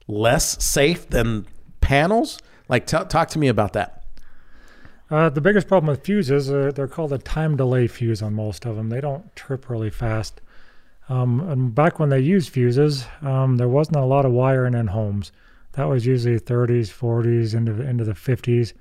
less 0.07 0.63
safe 0.63 1.09
than 1.09 1.45
panels? 1.81 2.39
Like, 2.67 2.85
t- 2.85 2.97
talk 3.07 3.29
to 3.29 3.39
me 3.39 3.47
about 3.47 3.73
that. 3.73 4.03
Uh, 5.09 5.29
the 5.29 5.41
biggest 5.41 5.67
problem 5.67 5.89
with 5.89 6.05
fuses, 6.05 6.51
uh, 6.51 6.71
they're 6.75 6.87
called 6.87 7.13
a 7.13 7.17
time 7.17 7.57
delay 7.57 7.87
fuse 7.87 8.21
on 8.21 8.33
most 8.33 8.65
of 8.65 8.75
them. 8.75 8.89
They 8.89 9.01
don't 9.01 9.35
trip 9.35 9.69
really 9.69 9.89
fast. 9.89 10.41
Um, 11.07 11.39
and 11.49 11.73
back 11.73 11.97
when 11.97 12.09
they 12.09 12.19
used 12.19 12.49
fuses, 12.49 13.05
um, 13.23 13.57
there 13.57 13.67
wasn't 13.67 13.97
a 13.97 14.05
lot 14.05 14.25
of 14.25 14.31
wiring 14.31 14.75
in 14.75 14.87
homes. 14.87 15.31
That 15.73 15.87
was 15.87 16.05
usually 16.05 16.39
30s, 16.39 16.87
40s, 16.87 17.53
into 17.53 17.81
into 17.81 18.03
the 18.03 18.13
50s. 18.13 18.73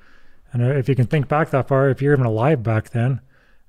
And 0.53 0.63
uh, 0.63 0.67
if 0.67 0.89
you 0.89 0.95
can 0.95 1.07
think 1.07 1.29
back 1.29 1.51
that 1.51 1.69
far, 1.69 1.89
if 1.89 2.01
you're 2.01 2.15
even 2.15 2.25
alive 2.25 2.63
back 2.63 2.91
then, 2.91 3.21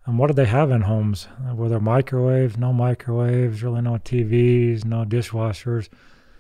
um, 0.08 0.18
what 0.18 0.28
did 0.28 0.38
they 0.38 0.46
have 0.46 0.72
in 0.72 0.82
homes? 0.82 1.28
Uh, 1.48 1.54
were 1.54 1.70
there 1.70 1.80
microwaves? 1.80 2.58
No 2.58 2.72
microwaves. 2.74 3.62
Really, 3.62 3.82
no 3.82 3.94
TVs, 3.94 4.86
no 4.86 5.04
dishwashers. 5.04 5.90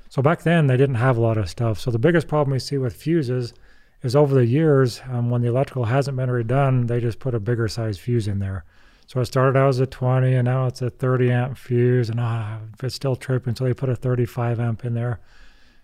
So 0.09 0.21
back 0.21 0.41
then, 0.41 0.67
they 0.67 0.77
didn't 0.77 0.95
have 0.95 1.17
a 1.17 1.21
lot 1.21 1.37
of 1.37 1.49
stuff. 1.49 1.79
So 1.79 1.91
the 1.91 1.99
biggest 1.99 2.27
problem 2.27 2.53
we 2.53 2.59
see 2.59 2.77
with 2.77 2.95
fuses 2.95 3.53
is 4.01 4.15
over 4.15 4.33
the 4.33 4.45
years, 4.45 5.01
um, 5.09 5.29
when 5.29 5.41
the 5.41 5.49
electrical 5.49 5.85
hasn't 5.85 6.17
been 6.17 6.29
redone, 6.29 6.87
they 6.87 6.99
just 6.99 7.19
put 7.19 7.35
a 7.35 7.39
bigger 7.39 7.67
size 7.67 7.97
fuse 7.97 8.27
in 8.27 8.39
there. 8.39 8.63
So 9.07 9.19
it 9.19 9.25
started 9.25 9.57
out 9.57 9.69
as 9.69 9.79
a 9.79 9.85
20, 9.85 10.33
and 10.35 10.45
now 10.45 10.67
it's 10.67 10.81
a 10.81 10.89
30 10.89 11.31
amp 11.31 11.57
fuse, 11.57 12.09
and 12.09 12.19
ah, 12.19 12.59
it's 12.81 12.95
still 12.95 13.15
tripping, 13.15 13.55
so 13.55 13.65
they 13.65 13.73
put 13.73 13.89
a 13.89 13.95
35 13.95 14.59
amp 14.59 14.85
in 14.85 14.93
there. 14.93 15.19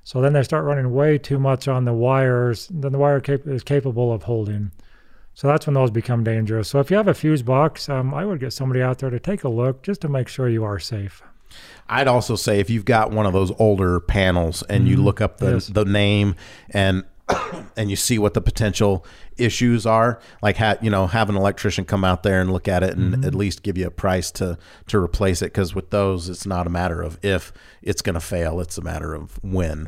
So 0.06 0.22
then 0.22 0.34
they 0.34 0.44
start 0.44 0.66
running 0.66 0.94
way 0.94 1.18
too 1.18 1.40
much 1.40 1.68
on 1.68 1.86
the 1.86 1.94
wires 1.94 2.68
than 2.68 2.92
the 2.94 3.00
wire 3.00 3.20
cap- 3.20 3.48
is 3.48 3.64
capable 3.64 4.14
of 4.14 4.24
holding. 4.24 4.72
So 5.34 5.48
that's 5.48 5.66
when 5.66 5.74
those 5.74 5.90
become 5.90 6.24
dangerous. 6.24 6.70
So 6.70 6.80
if 6.80 6.92
you 6.92 6.96
have 6.98 7.08
a 7.08 7.14
fuse 7.16 7.42
box, 7.42 7.90
um, 7.90 8.14
I 8.14 8.24
would 8.24 8.40
get 8.40 8.54
somebody 8.54 8.84
out 8.84 9.00
there 9.00 9.10
to 9.10 9.20
take 9.20 9.44
a 9.44 9.50
look 9.50 9.82
just 9.82 10.02
to 10.02 10.08
make 10.08 10.28
sure 10.28 10.48
you 10.48 10.64
are 10.64 10.78
safe. 10.80 11.24
I'd 11.90 12.08
also 12.08 12.36
say 12.36 12.60
if 12.60 12.70
you've 12.70 12.86
got 12.86 13.10
one 13.10 13.26
of 13.26 13.34
those 13.34 13.52
older 13.60 14.00
panels 14.00 14.62
and 14.70 14.88
you 14.88 14.98
look 14.98 15.22
up 15.22 15.40
the, 15.40 15.54
Yes. 15.54 15.68
the 15.68 15.86
name 15.86 16.36
and 16.70 17.04
and 17.76 17.90
you 17.90 17.96
see 17.96 18.20
what 18.20 18.36
the 18.36 18.42
potential 18.42 19.04
issues 19.38 19.86
are, 19.86 20.20
like 20.42 20.58
ha- 20.58 20.78
you 20.82 20.90
know, 20.90 21.08
have 21.08 21.30
an 21.30 21.36
electrician 21.36 21.86
come 21.86 22.04
out 22.04 22.24
there 22.24 22.42
and 22.42 22.52
look 22.52 22.68
at 22.68 22.84
it 22.84 22.96
and 22.98 23.26
at 23.26 23.36
least 23.36 23.64
give 23.64 23.78
you 23.78 23.88
a 23.88 23.92
price 23.92 24.32
to 24.32 24.58
to 24.88 24.98
replace 25.00 25.42
it. 25.42 25.48
Because 25.48 25.74
with 25.76 25.90
those, 25.90 26.30
it's 26.30 26.46
not 26.46 26.68
a 26.68 26.70
matter 26.70 27.02
of 27.02 27.20
if 27.24 27.52
it's 27.82 28.02
going 28.02 28.14
to 28.16 28.22
fail; 28.22 28.60
it's 28.60 28.78
a 28.78 28.82
matter 28.82 29.14
of 29.14 29.40
when. 29.44 29.88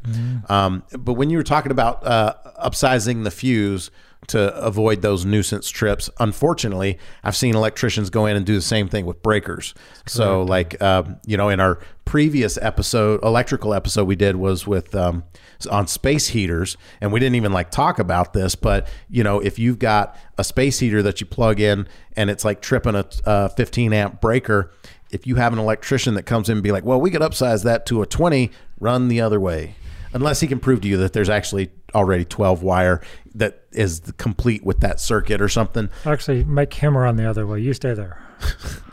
Um, 0.50 0.84
but 0.98 1.14
when 1.14 1.30
you 1.30 1.38
were 1.38 1.44
talking 1.44 1.72
about 1.72 2.06
uh, 2.06 2.36
upsizing 2.64 3.24
the 3.24 3.32
fuse 3.32 3.92
to 4.28 4.54
avoid 4.58 5.02
those 5.04 5.26
nuisance 5.26 5.70
trips. 5.70 6.10
Unfortunately, 6.20 6.98
I've 7.24 7.36
seen 7.36 7.56
electricians 7.56 8.10
go 8.10 8.26
in 8.26 8.36
and 8.36 8.46
do 8.46 8.56
the 8.56 8.62
same 8.62 8.90
thing 8.90 9.06
with 9.06 9.22
breakers. 9.22 9.74
So, 10.08 10.42
like, 10.44 10.82
um, 10.82 11.18
you 11.26 11.38
know, 11.38 11.50
in 11.50 11.60
our 11.60 11.80
previous 12.08 12.58
episode, 12.62 13.22
electrical 13.22 13.74
episode 13.74 14.06
we 14.06 14.16
did 14.16 14.38
was 14.38 14.66
with 14.66 14.96
um, 14.96 15.26
on 15.70 15.88
space 15.88 16.30
heaters, 16.30 16.78
and 17.02 17.12
we 17.12 17.20
didn't 17.20 17.36
even 17.36 17.52
like 17.52 17.70
talk 17.70 18.00
about 18.00 18.34
this. 18.34 18.56
But 18.56 18.88
you 19.10 19.24
know, 19.24 19.40
if 19.40 19.60
you've 19.60 19.78
got 19.78 20.18
a 20.38 20.44
space 20.44 20.80
heater 20.80 21.04
that 21.04 21.20
you 21.20 21.28
plug 21.28 21.60
in 21.60 21.88
and 22.16 22.30
it's 22.30 22.46
like 22.46 22.62
tripping 22.62 22.96
a, 22.96 23.06
a 23.26 23.50
15 23.50 23.94
amp 23.94 24.22
breaker. 24.22 24.72
If 25.10 25.26
you 25.26 25.36
have 25.36 25.54
an 25.54 25.60
electrician 25.60 26.16
that 26.16 26.24
comes 26.24 26.50
in 26.50 26.58
and 26.58 26.64
be 26.64 26.74
like, 26.74 26.84
well, 26.84 27.00
we 27.00 27.12
could 27.12 27.22
upsize 27.22 27.64
that 27.64 27.86
to 27.86 28.02
a 28.02 28.06
20, 28.06 28.52
run 28.80 29.08
the 29.08 29.22
other 29.22 29.40
way 29.40 29.76
unless 30.14 30.40
he 30.42 30.48
can 30.48 30.60
prove 30.60 30.82
to 30.82 30.88
you 30.88 30.98
that 30.98 31.14
there's 31.14 31.30
actually 31.30 31.70
already 31.96 32.26
12 32.26 32.62
wire 32.62 33.02
that 33.36 33.64
is 33.72 34.02
complete 34.18 34.66
with 34.66 34.80
that 34.82 35.00
circuit 35.00 35.42
or 35.42 35.48
something. 35.48 35.90
Actually, 36.06 36.44
make 36.44 36.74
him 36.74 36.98
run 36.98 37.16
the 37.16 37.30
other 37.30 37.48
way. 37.48 37.60
You 37.62 37.74
stay 37.74 37.94
there. 37.94 38.22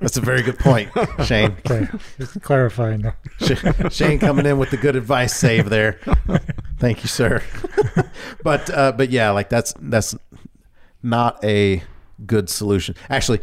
That's 0.00 0.16
a 0.16 0.20
very 0.20 0.42
good 0.42 0.58
point, 0.58 0.90
Shane. 1.24 1.56
Okay, 1.66 1.88
just 2.18 2.40
clarifying. 2.42 3.12
Shane 3.90 4.18
coming 4.18 4.46
in 4.46 4.58
with 4.58 4.70
the 4.70 4.76
good 4.76 4.96
advice 4.96 5.34
save 5.34 5.70
there. 5.70 5.98
Thank 6.78 7.02
you, 7.02 7.08
sir. 7.08 7.42
but 8.42 8.70
uh, 8.70 8.92
but 8.92 9.10
yeah, 9.10 9.30
like 9.30 9.48
that's 9.48 9.74
that's 9.80 10.14
not 11.02 11.42
a 11.44 11.82
good 12.26 12.48
solution. 12.50 12.94
Actually, 13.08 13.40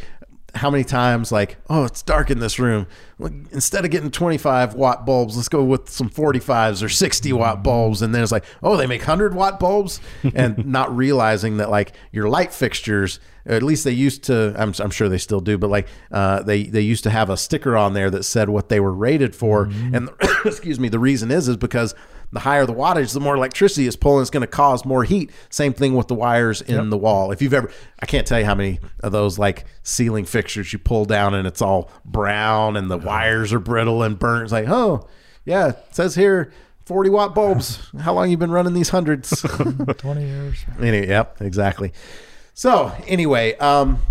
how 0.56 0.70
many 0.70 0.84
times 0.84 1.32
like 1.32 1.58
oh 1.70 1.86
it's 1.86 2.02
dark 2.02 2.30
in 2.32 2.40
this 2.40 2.60
room. 2.60 2.88
Look, 3.20 3.34
instead 3.52 3.84
of 3.86 3.92
getting 3.92 4.12
25 4.12 4.74
watt 4.76 5.06
bulbs 5.06 5.36
let's 5.36 5.50
go 5.50 5.64
with 5.64 5.90
some 5.90 6.10
45s 6.10 6.84
or 6.84 6.90
60 6.90 7.34
watt 7.34 7.64
bulbs. 7.64 8.02
And 8.02 8.14
then 8.14 8.24
it's 8.24 8.32
like 8.32 8.46
oh 8.64 8.78
they 8.78 8.88
make 8.88 9.02
100 9.02 9.34
watt 9.34 9.60
bulbs? 9.60 10.00
And 10.36 10.66
not 10.66 10.96
realizing 10.96 11.58
that 11.58 11.70
like 11.70 11.94
your 12.12 12.30
light 12.30 12.54
fixtures 12.54 13.20
at 13.46 13.64
least 13.64 13.84
they 13.84 13.92
used 13.92 14.24
to 14.24 14.54
I'm, 14.58 14.74
I'm 14.80 14.92
sure 14.92 15.10
they 15.10 15.18
still 15.18 15.42
do 15.42 15.58
but 15.58 15.70
like 15.70 15.88
uh, 16.12 16.44
they 16.44 16.64
they 16.64 16.82
used 16.82 17.04
to 17.04 17.10
have 17.10 17.30
a 17.30 17.38
sticker 17.38 17.78
on 17.78 17.94
there 17.94 18.10
that 18.10 18.24
said 18.24 18.50
what 18.50 18.70
they 18.70 18.80
were 18.80 18.94
rated 18.94 19.36
for. 19.36 19.70
And 19.94 20.10
excuse 20.46 20.80
me 20.80 20.90
the 20.90 21.00
reason 21.00 21.32
is 21.32 21.48
is 21.48 21.58
because 21.58 21.94
the 22.32 22.40
higher 22.40 22.66
the 22.66 22.74
wattage, 22.74 23.14
the 23.14 23.20
more 23.20 23.36
electricity 23.36 23.88
is 23.88 23.96
pulling. 23.96 24.22
It's 24.22 24.30
going 24.30 24.42
to 24.42 24.48
cause 24.48 24.86
more 24.86 25.04
heat. 25.04 25.32
Same 25.50 25.74
thing 25.74 25.96
with 25.96 26.08
the 26.08 26.16
wires 26.16 26.62
in 26.62 26.90
the 26.90 26.98
wall. 26.98 27.32
If 27.32 27.42
you've 27.42 27.54
ever, 27.54 27.72
I 28.00 28.06
can't 28.06 28.28
tell 28.28 28.40
you 28.40 28.46
how 28.46 28.56
many 28.56 28.80
of 29.02 29.12
those 29.12 29.40
like 29.40 29.66
ceiling 29.84 30.26
fixtures 30.26 30.74
you 30.74 30.80
pull 30.80 31.06
down 31.06 31.34
and 31.34 31.48
it's 31.48 31.62
all 31.62 31.90
brown 32.04 32.76
and 32.76 32.92
the 32.92 32.98
wires 32.98 33.54
are 33.54 33.60
brittle 33.60 34.04
and 34.04 34.20
burnt. 34.20 34.44
It's 34.44 34.52
like, 34.52 34.68
oh, 34.68 35.08
yeah, 35.46 35.70
it 35.70 35.86
says 35.92 36.16
here 36.16 36.52
40 36.86 37.10
watt 37.10 37.34
bulbs. 37.34 37.90
How 38.00 38.14
long 38.14 38.30
you 38.30 38.38
been 38.38 38.52
running 38.52 38.74
these 38.74 38.90
hundreds? 38.90 39.42
20 39.98 40.22
years. 40.26 40.66
Anyway, 40.80 41.08
yep, 41.08 41.42
exactly. 41.42 41.94
So 42.54 42.92
anyway, 43.08 43.56
um, 43.58 44.02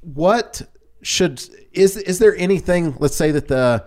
what 0.00 0.62
should 1.02 1.42
is 1.72 1.96
is 1.96 2.18
there 2.18 2.36
anything? 2.36 2.96
Let's 2.98 3.16
say 3.16 3.30
that 3.30 3.48
the 3.48 3.86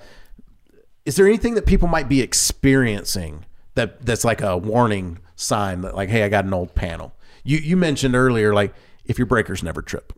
is 1.05 1.15
there 1.15 1.27
anything 1.27 1.55
that 1.55 1.65
people 1.65 1.87
might 1.87 2.09
be 2.09 2.21
experiencing 2.21 3.45
that 3.75 4.05
that's 4.05 4.23
like 4.23 4.41
a 4.41 4.57
warning 4.57 5.19
sign 5.35 5.81
that 5.81 5.95
like, 5.95 6.09
hey, 6.09 6.23
I 6.23 6.29
got 6.29 6.45
an 6.45 6.53
old 6.53 6.75
panel. 6.75 7.13
You 7.43 7.57
you 7.57 7.77
mentioned 7.77 8.15
earlier 8.15 8.53
like 8.53 8.73
if 9.05 9.17
your 9.17 9.25
breakers 9.25 9.63
never 9.63 9.81
trip. 9.81 10.13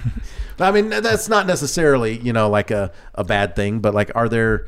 I 0.58 0.70
mean, 0.70 0.88
that's 0.88 1.28
not 1.28 1.46
necessarily 1.46 2.18
you 2.18 2.32
know 2.32 2.48
like 2.48 2.70
a 2.70 2.92
a 3.14 3.24
bad 3.24 3.54
thing, 3.56 3.80
but 3.80 3.94
like, 3.94 4.10
are 4.14 4.28
there 4.28 4.66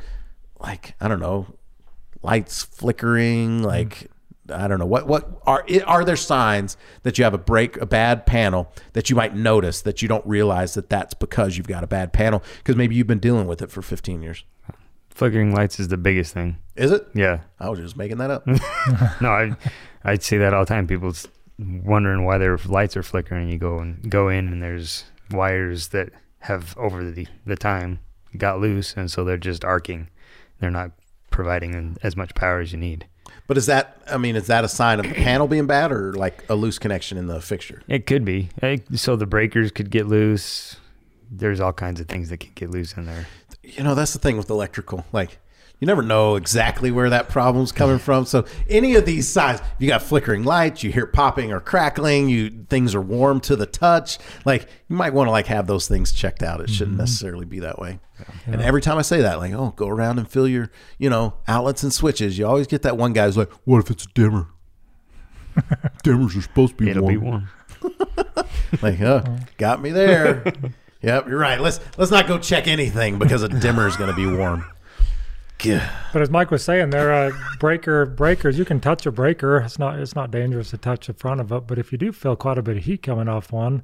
like 0.59 0.95
I 0.99 1.07
don't 1.07 1.19
know 1.19 1.47
lights 2.23 2.63
flickering 2.63 3.57
mm-hmm. 3.57 3.65
like 3.65 4.09
I 4.51 4.67
don't 4.67 4.79
know 4.79 4.85
what 4.85 5.07
what 5.07 5.41
are 5.45 5.65
are 5.85 6.05
there 6.05 6.15
signs 6.15 6.77
that 7.03 7.17
you 7.17 7.23
have 7.23 7.33
a 7.33 7.39
break 7.39 7.77
a 7.77 7.85
bad 7.85 8.25
panel 8.25 8.71
that 8.93 9.09
you 9.09 9.15
might 9.15 9.35
notice 9.35 9.81
that 9.81 10.01
you 10.01 10.07
don't 10.07 10.25
realize 10.25 10.73
that 10.75 10.89
that's 10.89 11.13
because 11.13 11.57
you've 11.57 11.67
got 11.67 11.83
a 11.83 11.87
bad 11.87 12.13
panel 12.13 12.43
because 12.57 12.75
maybe 12.75 12.95
you've 12.95 13.07
been 13.07 13.19
dealing 13.19 13.47
with 13.47 13.61
it 13.61 13.71
for 13.71 13.81
15 13.81 14.21
years. 14.21 14.43
Flickering 15.17 15.51
lights 15.51 15.79
is 15.79 15.87
the 15.87 15.97
biggest 15.97 16.31
thing. 16.31 16.57
Is 16.75 16.91
it? 16.91 17.07
Yeah. 17.15 17.39
I 17.59 17.69
was 17.69 17.79
just 17.79 17.97
making 17.97 18.19
that 18.19 18.29
up. 18.29 18.45
No, 19.19 19.29
I 19.29 19.55
I'd 20.03 20.21
say 20.21 20.37
that 20.37 20.53
all 20.53 20.63
the 20.63 20.67
time. 20.69 20.85
People's 20.85 21.27
wondering 21.57 22.23
why 22.23 22.37
their 22.37 22.55
lights 22.67 22.95
are 22.95 23.01
flickering. 23.01 23.49
You 23.49 23.57
go 23.57 23.79
and 23.79 24.07
go 24.11 24.29
in, 24.29 24.47
and 24.47 24.61
there's 24.61 25.05
wires 25.31 25.87
that 25.87 26.11
have 26.41 26.77
over 26.77 27.09
the 27.09 27.25
the 27.47 27.55
time 27.55 27.97
got 28.37 28.59
loose, 28.59 28.93
and 28.95 29.09
so 29.09 29.23
they're 29.23 29.39
just 29.39 29.65
arcing. 29.65 30.07
They're 30.59 30.69
not 30.69 30.91
providing 31.31 31.97
as 32.03 32.15
much 32.15 32.35
power 32.35 32.59
as 32.59 32.71
you 32.71 32.77
need. 32.77 33.07
But 33.47 33.57
is 33.57 33.65
that? 33.65 33.99
I 34.05 34.17
mean, 34.17 34.35
is 34.35 34.45
that 34.45 34.63
a 34.63 34.67
sign 34.67 34.99
of 34.99 35.07
the 35.07 35.15
panel 35.15 35.47
being 35.47 35.65
bad, 35.65 35.91
or 35.91 36.13
like 36.13 36.43
a 36.47 36.53
loose 36.53 36.77
connection 36.77 37.17
in 37.17 37.25
the 37.25 37.41
fixture? 37.41 37.81
It 37.87 38.05
could 38.05 38.23
be. 38.23 38.49
So 38.93 39.15
the 39.15 39.25
breakers 39.25 39.71
could 39.71 39.89
get 39.89 40.05
loose. 40.05 40.75
There's 41.31 41.59
all 41.59 41.73
kinds 41.73 41.99
of 41.99 42.07
things 42.07 42.29
that 42.29 42.39
can 42.39 42.51
get 42.53 42.69
loose 42.69 42.93
in 42.93 43.07
there. 43.07 43.25
You 43.67 43.83
know, 43.83 43.95
that's 43.95 44.13
the 44.13 44.19
thing 44.19 44.37
with 44.37 44.49
electrical. 44.49 45.05
Like, 45.11 45.39
you 45.79 45.85
never 45.85 46.01
know 46.01 46.35
exactly 46.35 46.89
where 46.89 47.09
that 47.09 47.29
problem's 47.29 47.71
coming 47.71 47.99
from. 47.99 48.25
So, 48.25 48.45
any 48.69 48.95
of 48.95 49.05
these 49.05 49.27
signs, 49.27 49.59
you 49.77 49.87
got 49.87 50.01
flickering 50.01 50.43
lights, 50.43 50.83
you 50.83 50.91
hear 50.91 51.05
popping 51.05 51.51
or 51.51 51.59
crackling, 51.59 52.29
you 52.29 52.65
things 52.69 52.95
are 52.95 53.01
warm 53.01 53.41
to 53.41 53.55
the 53.55 53.65
touch. 53.65 54.17
Like, 54.45 54.69
you 54.87 54.95
might 54.95 55.13
want 55.13 55.27
to 55.27 55.31
like 55.31 55.47
have 55.47 55.67
those 55.67 55.87
things 55.87 56.11
checked 56.11 56.41
out. 56.41 56.61
It 56.61 56.69
shouldn't 56.69 56.93
mm-hmm. 56.93 57.01
necessarily 57.01 57.45
be 57.45 57.59
that 57.59 57.77
way. 57.77 57.99
And 58.45 58.61
every 58.61 58.81
time 58.81 58.97
I 58.97 59.03
say 59.03 59.21
that, 59.21 59.37
like, 59.37 59.53
oh, 59.53 59.73
go 59.75 59.87
around 59.87 60.17
and 60.17 60.27
fill 60.27 60.47
your, 60.47 60.71
you 60.97 61.09
know, 61.09 61.35
outlets 61.47 61.83
and 61.83 61.93
switches. 61.93 62.37
You 62.37 62.47
always 62.47 62.65
get 62.65 62.81
that 62.81 62.97
one 62.97 63.13
guy 63.13 63.25
who's 63.25 63.37
like, 63.37 63.51
what 63.65 63.79
if 63.79 63.91
it's 63.91 64.05
a 64.05 64.09
dimmer? 64.15 64.47
Dimmers 66.03 66.35
are 66.37 66.41
supposed 66.41 66.77
to 66.77 66.83
be 66.83 66.89
It'll 66.89 67.03
warm. 67.03 67.13
be 67.13 67.17
warm. 67.17 67.49
Like, 68.81 68.99
oh, 69.01 69.23
got 69.57 69.81
me 69.81 69.91
there. 69.91 70.43
yep, 71.07 71.27
you're 71.27 71.39
right. 71.39 71.59
Let's 71.59 71.79
let's 71.97 72.11
not 72.11 72.27
go 72.27 72.37
check 72.37 72.67
anything 72.67 73.17
because 73.17 73.41
a 73.41 73.49
dimmer 73.49 73.87
is 73.87 73.95
going 73.95 74.09
to 74.09 74.15
be 74.15 74.27
warm. 74.27 74.65
Gah. 75.59 75.89
But 76.13 76.21
as 76.21 76.29
Mike 76.29 76.51
was 76.51 76.63
saying, 76.63 76.91
there 76.91 77.11
are 77.11 77.31
breaker 77.59 78.05
breakers. 78.05 78.59
You 78.59 78.65
can 78.65 78.79
touch 78.79 79.05
a 79.05 79.11
breaker. 79.11 79.57
It's 79.57 79.79
not 79.79 79.97
it's 79.99 80.15
not 80.15 80.31
dangerous 80.31 80.69
to 80.71 80.77
touch 80.77 81.07
the 81.07 81.13
front 81.13 81.41
of 81.41 81.51
it. 81.51 81.65
But 81.65 81.79
if 81.79 81.91
you 81.91 81.97
do 81.97 82.11
feel 82.11 82.35
quite 82.35 82.57
a 82.57 82.61
bit 82.61 82.77
of 82.77 82.83
heat 82.83 83.01
coming 83.01 83.27
off 83.27 83.51
one, 83.51 83.83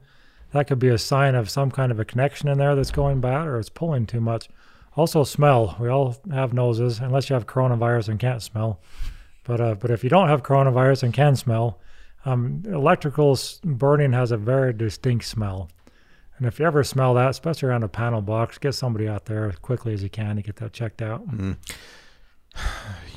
that 0.51 0.67
could 0.67 0.79
be 0.79 0.89
a 0.89 0.97
sign 0.97 1.33
of 1.33 1.49
some 1.49 1.71
kind 1.71 1.91
of 1.91 1.99
a 1.99 2.05
connection 2.05 2.49
in 2.49 2.57
there 2.57 2.75
that's 2.75 2.91
going 2.91 3.21
bad 3.21 3.47
or 3.47 3.57
it's 3.57 3.69
pulling 3.69 4.05
too 4.05 4.21
much. 4.21 4.49
Also, 4.95 5.23
smell. 5.23 5.75
We 5.79 5.89
all 5.89 6.17
have 6.31 6.53
noses, 6.53 6.99
unless 6.99 7.29
you 7.29 7.33
have 7.33 7.47
coronavirus 7.47 8.09
and 8.09 8.19
can't 8.19 8.43
smell. 8.43 8.79
But 9.43 9.59
uh, 9.59 9.75
but 9.75 9.89
if 9.89 10.03
you 10.03 10.09
don't 10.09 10.29
have 10.29 10.43
coronavirus 10.43 11.03
and 11.03 11.13
can 11.13 11.35
smell, 11.35 11.79
um, 12.25 12.63
electrical 12.67 13.37
burning 13.63 14.13
has 14.13 14.31
a 14.31 14.37
very 14.37 14.73
distinct 14.73 15.25
smell. 15.25 15.69
And 16.37 16.47
if 16.47 16.59
you 16.59 16.65
ever 16.65 16.83
smell 16.83 17.13
that, 17.13 17.29
especially 17.29 17.69
around 17.69 17.83
a 17.83 17.87
panel 17.87 18.21
box, 18.21 18.57
get 18.57 18.73
somebody 18.73 19.07
out 19.07 19.25
there 19.25 19.47
as 19.49 19.55
quickly 19.57 19.93
as 19.93 20.03
you 20.03 20.09
can 20.09 20.35
to 20.35 20.41
get 20.41 20.55
that 20.57 20.73
checked 20.73 21.01
out. 21.01 21.27
Mm. 21.27 21.57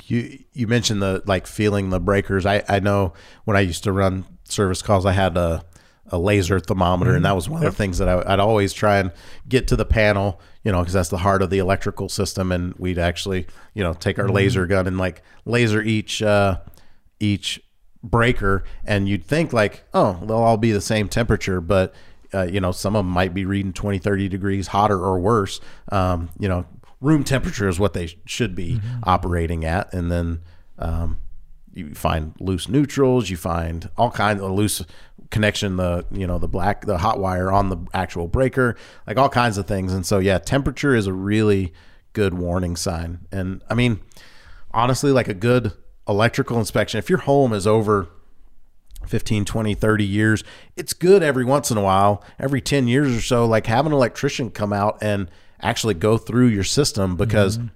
You 0.05 0.39
you 0.53 0.67
mentioned 0.67 1.01
the 1.01 1.21
like 1.25 1.47
feeling 1.47 1.89
the 1.89 1.99
breakers. 1.99 2.45
I 2.45 2.63
I 2.67 2.79
know 2.79 3.13
when 3.45 3.57
I 3.57 3.61
used 3.61 3.83
to 3.83 3.91
run 3.91 4.25
service 4.45 4.81
calls, 4.81 5.05
I 5.05 5.11
had 5.11 5.37
a 5.37 5.63
a 6.09 6.17
laser 6.17 6.59
thermometer, 6.59 7.11
and 7.11 7.17
mm-hmm. 7.17 7.23
that 7.23 7.35
was 7.35 7.49
one 7.49 7.63
of 7.63 7.71
the 7.71 7.77
things 7.77 7.97
that 7.97 8.07
I, 8.07 8.33
I'd 8.33 8.39
always 8.39 8.71
try 8.73 8.97
and 8.97 9.11
get 9.47 9.67
to 9.67 9.75
the 9.75 9.85
panel, 9.85 10.39
you 10.63 10.71
know, 10.71 10.79
because 10.79 10.93
that's 10.93 11.09
the 11.09 11.17
heart 11.17 11.41
of 11.41 11.49
the 11.49 11.57
electrical 11.57 12.07
system, 12.07 12.51
and 12.51 12.73
we'd 12.75 12.97
actually, 12.97 13.45
you 13.73 13.83
know, 13.83 13.93
take 13.93 14.17
our 14.17 14.29
laser 14.29 14.63
mm-hmm. 14.63 14.71
gun 14.71 14.87
and 14.87 14.97
like 14.97 15.21
laser 15.45 15.81
each 15.81 16.21
uh, 16.21 16.59
each 17.19 17.61
breaker, 18.01 18.63
and 18.85 19.09
you'd 19.09 19.25
think 19.25 19.51
like, 19.51 19.83
oh, 19.93 20.19
they'll 20.25 20.37
all 20.37 20.57
be 20.57 20.71
the 20.71 20.81
same 20.81 21.09
temperature, 21.09 21.59
but 21.59 21.93
uh, 22.33 22.43
you 22.43 22.59
know, 22.59 22.71
some 22.71 22.95
of 22.95 23.05
them 23.05 23.11
might 23.11 23.33
be 23.33 23.45
reading 23.45 23.73
20, 23.73 23.99
30 23.99 24.29
degrees 24.29 24.67
hotter 24.67 24.99
or 24.99 25.19
worse. 25.19 25.59
Um, 25.91 26.29
you 26.39 26.47
know, 26.47 26.65
room 27.01 27.23
temperature 27.23 27.67
is 27.67 27.79
what 27.79 27.93
they 27.93 28.17
should 28.25 28.55
be 28.55 28.79
operating 29.03 29.65
at, 29.65 29.93
and 29.93 30.11
then 30.11 30.41
um, 30.79 31.17
you 31.73 31.93
find 31.93 32.33
loose 32.39 32.67
neutrals, 32.67 33.29
you 33.29 33.37
find 33.37 33.89
all 33.97 34.11
kinds 34.11 34.41
of 34.41 34.51
loose 34.51 34.83
connection, 35.29 35.77
the 35.77 36.05
you 36.11 36.25
know 36.25 36.39
the 36.39 36.47
black 36.47 36.85
the 36.85 36.97
hot 36.97 37.19
wire 37.19 37.51
on 37.51 37.69
the 37.69 37.77
actual 37.93 38.27
breaker, 38.27 38.75
like 39.05 39.17
all 39.17 39.29
kinds 39.29 39.57
of 39.57 39.67
things. 39.67 39.93
And 39.93 40.05
so 40.05 40.19
yeah, 40.19 40.39
temperature 40.39 40.95
is 40.95 41.07
a 41.07 41.13
really 41.13 41.73
good 42.13 42.33
warning 42.33 42.75
sign. 42.75 43.19
And 43.31 43.61
I 43.69 43.75
mean, 43.75 44.01
honestly, 44.71 45.11
like 45.11 45.27
a 45.27 45.33
good 45.33 45.73
electrical 46.07 46.57
inspection, 46.57 46.97
if 46.97 47.09
your 47.09 47.19
home 47.19 47.53
is 47.53 47.67
over 47.67 48.09
15 49.07 49.45
20 49.45 49.73
30 49.73 50.03
years 50.05 50.43
it's 50.75 50.93
good 50.93 51.23
every 51.23 51.45
once 51.45 51.71
in 51.71 51.77
a 51.77 51.81
while 51.81 52.23
every 52.39 52.61
10 52.61 52.87
years 52.87 53.15
or 53.15 53.21
so 53.21 53.45
like 53.45 53.67
have 53.67 53.85
an 53.85 53.93
electrician 53.93 54.51
come 54.51 54.73
out 54.73 54.97
and 55.01 55.29
actually 55.61 55.93
go 55.93 56.17
through 56.17 56.47
your 56.47 56.63
system 56.63 57.15
because 57.15 57.57
mm-hmm. 57.57 57.67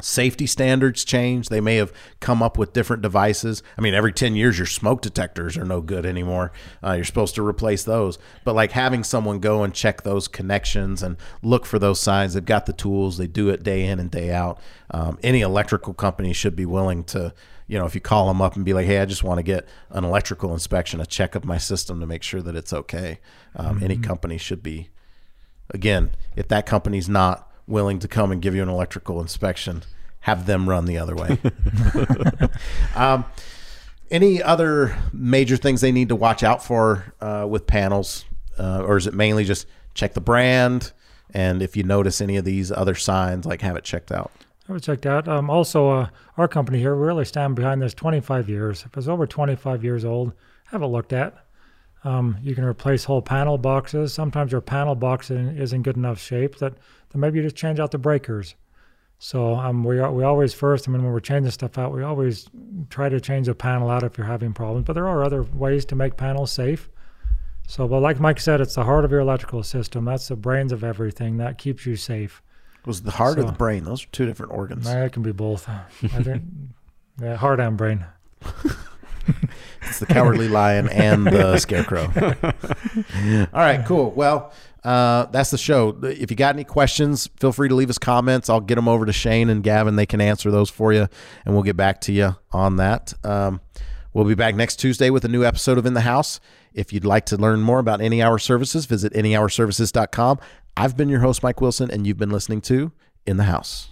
Safety 0.00 0.46
standards 0.46 1.04
change. 1.04 1.48
They 1.48 1.60
may 1.60 1.76
have 1.76 1.92
come 2.20 2.42
up 2.42 2.56
with 2.56 2.72
different 2.72 3.02
devices. 3.02 3.62
I 3.76 3.80
mean 3.80 3.94
every 3.94 4.12
10 4.12 4.36
years 4.36 4.58
your 4.58 4.66
smoke 4.66 5.02
detectors 5.02 5.56
are 5.56 5.64
no 5.64 5.80
good 5.80 6.06
anymore. 6.06 6.52
Uh, 6.82 6.92
you're 6.92 7.04
supposed 7.04 7.34
to 7.36 7.46
replace 7.46 7.84
those. 7.84 8.18
But 8.44 8.54
like 8.54 8.72
having 8.72 9.04
someone 9.04 9.40
go 9.40 9.62
and 9.62 9.74
check 9.74 10.02
those 10.02 10.28
connections 10.28 11.02
and 11.02 11.16
look 11.42 11.66
for 11.66 11.78
those 11.78 12.00
signs 12.00 12.34
they've 12.34 12.44
got 12.44 12.66
the 12.66 12.72
tools. 12.72 13.18
They 13.18 13.26
do 13.26 13.48
it 13.48 13.62
day 13.62 13.86
in 13.86 13.98
and 13.98 14.10
day 14.10 14.32
out. 14.32 14.60
Um, 14.90 15.18
any 15.22 15.40
electrical 15.40 15.94
company 15.94 16.32
should 16.32 16.56
be 16.56 16.66
willing 16.66 17.04
to 17.04 17.34
you 17.66 17.78
know 17.78 17.84
if 17.84 17.94
you 17.94 18.00
call 18.00 18.28
them 18.28 18.40
up 18.40 18.56
and 18.56 18.64
be 18.64 18.72
like 18.72 18.86
hey 18.86 18.98
i 18.98 19.04
just 19.04 19.22
want 19.22 19.38
to 19.38 19.42
get 19.42 19.68
an 19.90 20.02
electrical 20.02 20.54
inspection 20.54 21.02
a 21.02 21.06
check 21.06 21.34
of 21.34 21.44
my 21.44 21.58
system 21.58 22.00
to 22.00 22.06
make 22.06 22.22
sure 22.22 22.40
that 22.40 22.56
it's 22.56 22.72
okay 22.72 23.20
um, 23.56 23.82
any 23.82 23.98
company 23.98 24.38
should 24.38 24.62
be 24.62 24.88
again, 25.70 26.10
if 26.36 26.48
that 26.48 26.66
company's 26.66 27.08
not 27.08 27.47
willing 27.68 27.98
to 28.00 28.08
come 28.08 28.32
and 28.32 28.42
give 28.42 28.54
you 28.54 28.62
an 28.62 28.68
electrical 28.68 29.20
inspection, 29.20 29.82
have 30.20 30.46
them 30.46 30.68
run 30.68 30.86
the 30.86 30.98
other 30.98 31.14
way. 31.14 31.38
um, 32.96 33.24
any 34.10 34.42
other 34.42 34.96
major 35.12 35.56
things 35.56 35.80
they 35.80 35.92
need 35.92 36.08
to 36.08 36.16
watch 36.16 36.42
out 36.42 36.64
for 36.64 37.12
uh, 37.20 37.46
with 37.48 37.66
panels, 37.66 38.24
uh, 38.58 38.82
or 38.82 38.96
is 38.96 39.06
it 39.06 39.14
mainly 39.14 39.44
just 39.44 39.66
check 39.94 40.14
the 40.14 40.20
brand? 40.20 40.92
And 41.34 41.62
if 41.62 41.76
you 41.76 41.82
notice 41.82 42.20
any 42.20 42.36
of 42.36 42.44
these 42.44 42.72
other 42.72 42.94
signs, 42.94 43.44
like 43.44 43.60
have 43.60 43.76
it 43.76 43.84
checked 43.84 44.10
out. 44.10 44.32
I 44.68 44.72
would 44.72 44.82
check 44.82 45.00
that. 45.02 45.28
Um, 45.28 45.48
also, 45.48 45.88
uh, 45.90 46.08
our 46.36 46.48
company 46.48 46.78
here, 46.78 46.94
we 46.94 47.06
really 47.06 47.24
stand 47.24 47.56
behind 47.56 47.80
this 47.80 47.94
25 47.94 48.48
years. 48.48 48.84
If 48.84 48.96
it's 48.96 49.08
over 49.08 49.26
25 49.26 49.82
years 49.82 50.04
old, 50.04 50.32
have 50.66 50.82
it 50.82 50.86
looked 50.86 51.12
at. 51.12 51.44
Um, 52.04 52.36
you 52.42 52.54
can 52.54 52.64
replace 52.64 53.04
whole 53.04 53.22
panel 53.22 53.58
boxes. 53.58 54.12
Sometimes 54.12 54.52
your 54.52 54.60
panel 54.60 54.94
box 54.94 55.30
isn't 55.30 55.58
isn't 55.58 55.82
good 55.82 55.96
enough 55.96 56.20
shape 56.20 56.56
that, 56.58 56.74
that 57.10 57.18
maybe 57.18 57.38
you 57.38 57.44
just 57.44 57.56
change 57.56 57.80
out 57.80 57.90
the 57.90 57.98
breakers. 57.98 58.54
So 59.18 59.54
um, 59.54 59.82
we 59.82 59.98
are, 59.98 60.12
we 60.12 60.22
always 60.22 60.54
first, 60.54 60.88
I 60.88 60.92
mean, 60.92 61.02
when 61.02 61.12
we're 61.12 61.20
changing 61.20 61.50
stuff 61.50 61.76
out, 61.76 61.92
we 61.92 62.02
always 62.02 62.48
try 62.88 63.08
to 63.08 63.20
change 63.20 63.46
the 63.46 63.54
panel 63.54 63.90
out 63.90 64.04
if 64.04 64.16
you're 64.16 64.26
having 64.26 64.52
problems. 64.52 64.86
But 64.86 64.92
there 64.92 65.08
are 65.08 65.24
other 65.24 65.42
ways 65.42 65.84
to 65.86 65.96
make 65.96 66.16
panels 66.16 66.52
safe. 66.52 66.88
So, 67.66 67.88
but 67.88 68.00
like 68.00 68.20
Mike 68.20 68.40
said, 68.40 68.60
it's 68.60 68.76
the 68.76 68.84
heart 68.84 69.04
of 69.04 69.10
your 69.10 69.20
electrical 69.20 69.62
system. 69.62 70.04
That's 70.04 70.28
the 70.28 70.36
brains 70.36 70.72
of 70.72 70.84
everything. 70.84 71.38
That 71.38 71.58
keeps 71.58 71.84
you 71.84 71.96
safe. 71.96 72.42
Was 72.86 73.02
the 73.02 73.10
heart 73.10 73.38
or 73.38 73.42
the 73.42 73.52
brain? 73.52 73.84
Those 73.84 74.04
are 74.04 74.08
two 74.12 74.24
different 74.24 74.52
organs. 74.52 74.88
It 74.88 75.12
can 75.12 75.22
be 75.22 75.32
both. 75.32 75.68
I 75.68 76.22
think, 76.22 76.44
yeah, 77.20 77.36
heart 77.36 77.60
and 77.60 77.76
brain. 77.76 78.06
It's 79.82 80.00
the 80.00 80.06
cowardly 80.06 80.48
lion 80.48 80.88
and 80.88 81.26
the 81.26 81.58
scarecrow. 81.58 82.12
All 83.52 83.60
right, 83.60 83.84
cool. 83.86 84.10
Well, 84.10 84.52
uh, 84.88 85.26
that's 85.26 85.50
the 85.50 85.58
show. 85.58 85.98
If 86.02 86.30
you 86.30 86.36
got 86.36 86.54
any 86.54 86.64
questions, 86.64 87.28
feel 87.38 87.52
free 87.52 87.68
to 87.68 87.74
leave 87.74 87.90
us 87.90 87.98
comments. 87.98 88.48
I'll 88.48 88.62
get 88.62 88.76
them 88.76 88.88
over 88.88 89.04
to 89.04 89.12
Shane 89.12 89.50
and 89.50 89.62
Gavin. 89.62 89.96
They 89.96 90.06
can 90.06 90.22
answer 90.22 90.50
those 90.50 90.70
for 90.70 90.94
you, 90.94 91.08
and 91.44 91.54
we'll 91.54 91.62
get 91.62 91.76
back 91.76 92.00
to 92.02 92.12
you 92.12 92.36
on 92.52 92.76
that. 92.76 93.12
Um, 93.22 93.60
we'll 94.14 94.24
be 94.24 94.34
back 94.34 94.54
next 94.54 94.76
Tuesday 94.76 95.10
with 95.10 95.26
a 95.26 95.28
new 95.28 95.44
episode 95.44 95.76
of 95.76 95.84
In 95.84 95.92
the 95.92 96.00
House. 96.00 96.40
If 96.72 96.90
you'd 96.90 97.04
like 97.04 97.26
to 97.26 97.36
learn 97.36 97.60
more 97.60 97.80
about 97.80 98.00
Any 98.00 98.22
Hour 98.22 98.38
Services, 98.38 98.86
visit 98.86 99.12
anyhourservices.com. 99.12 100.38
I've 100.74 100.96
been 100.96 101.10
your 101.10 101.20
host, 101.20 101.42
Mike 101.42 101.60
Wilson, 101.60 101.90
and 101.90 102.06
you've 102.06 102.16
been 102.16 102.30
listening 102.30 102.62
to 102.62 102.90
In 103.26 103.36
the 103.36 103.44
House. 103.44 103.90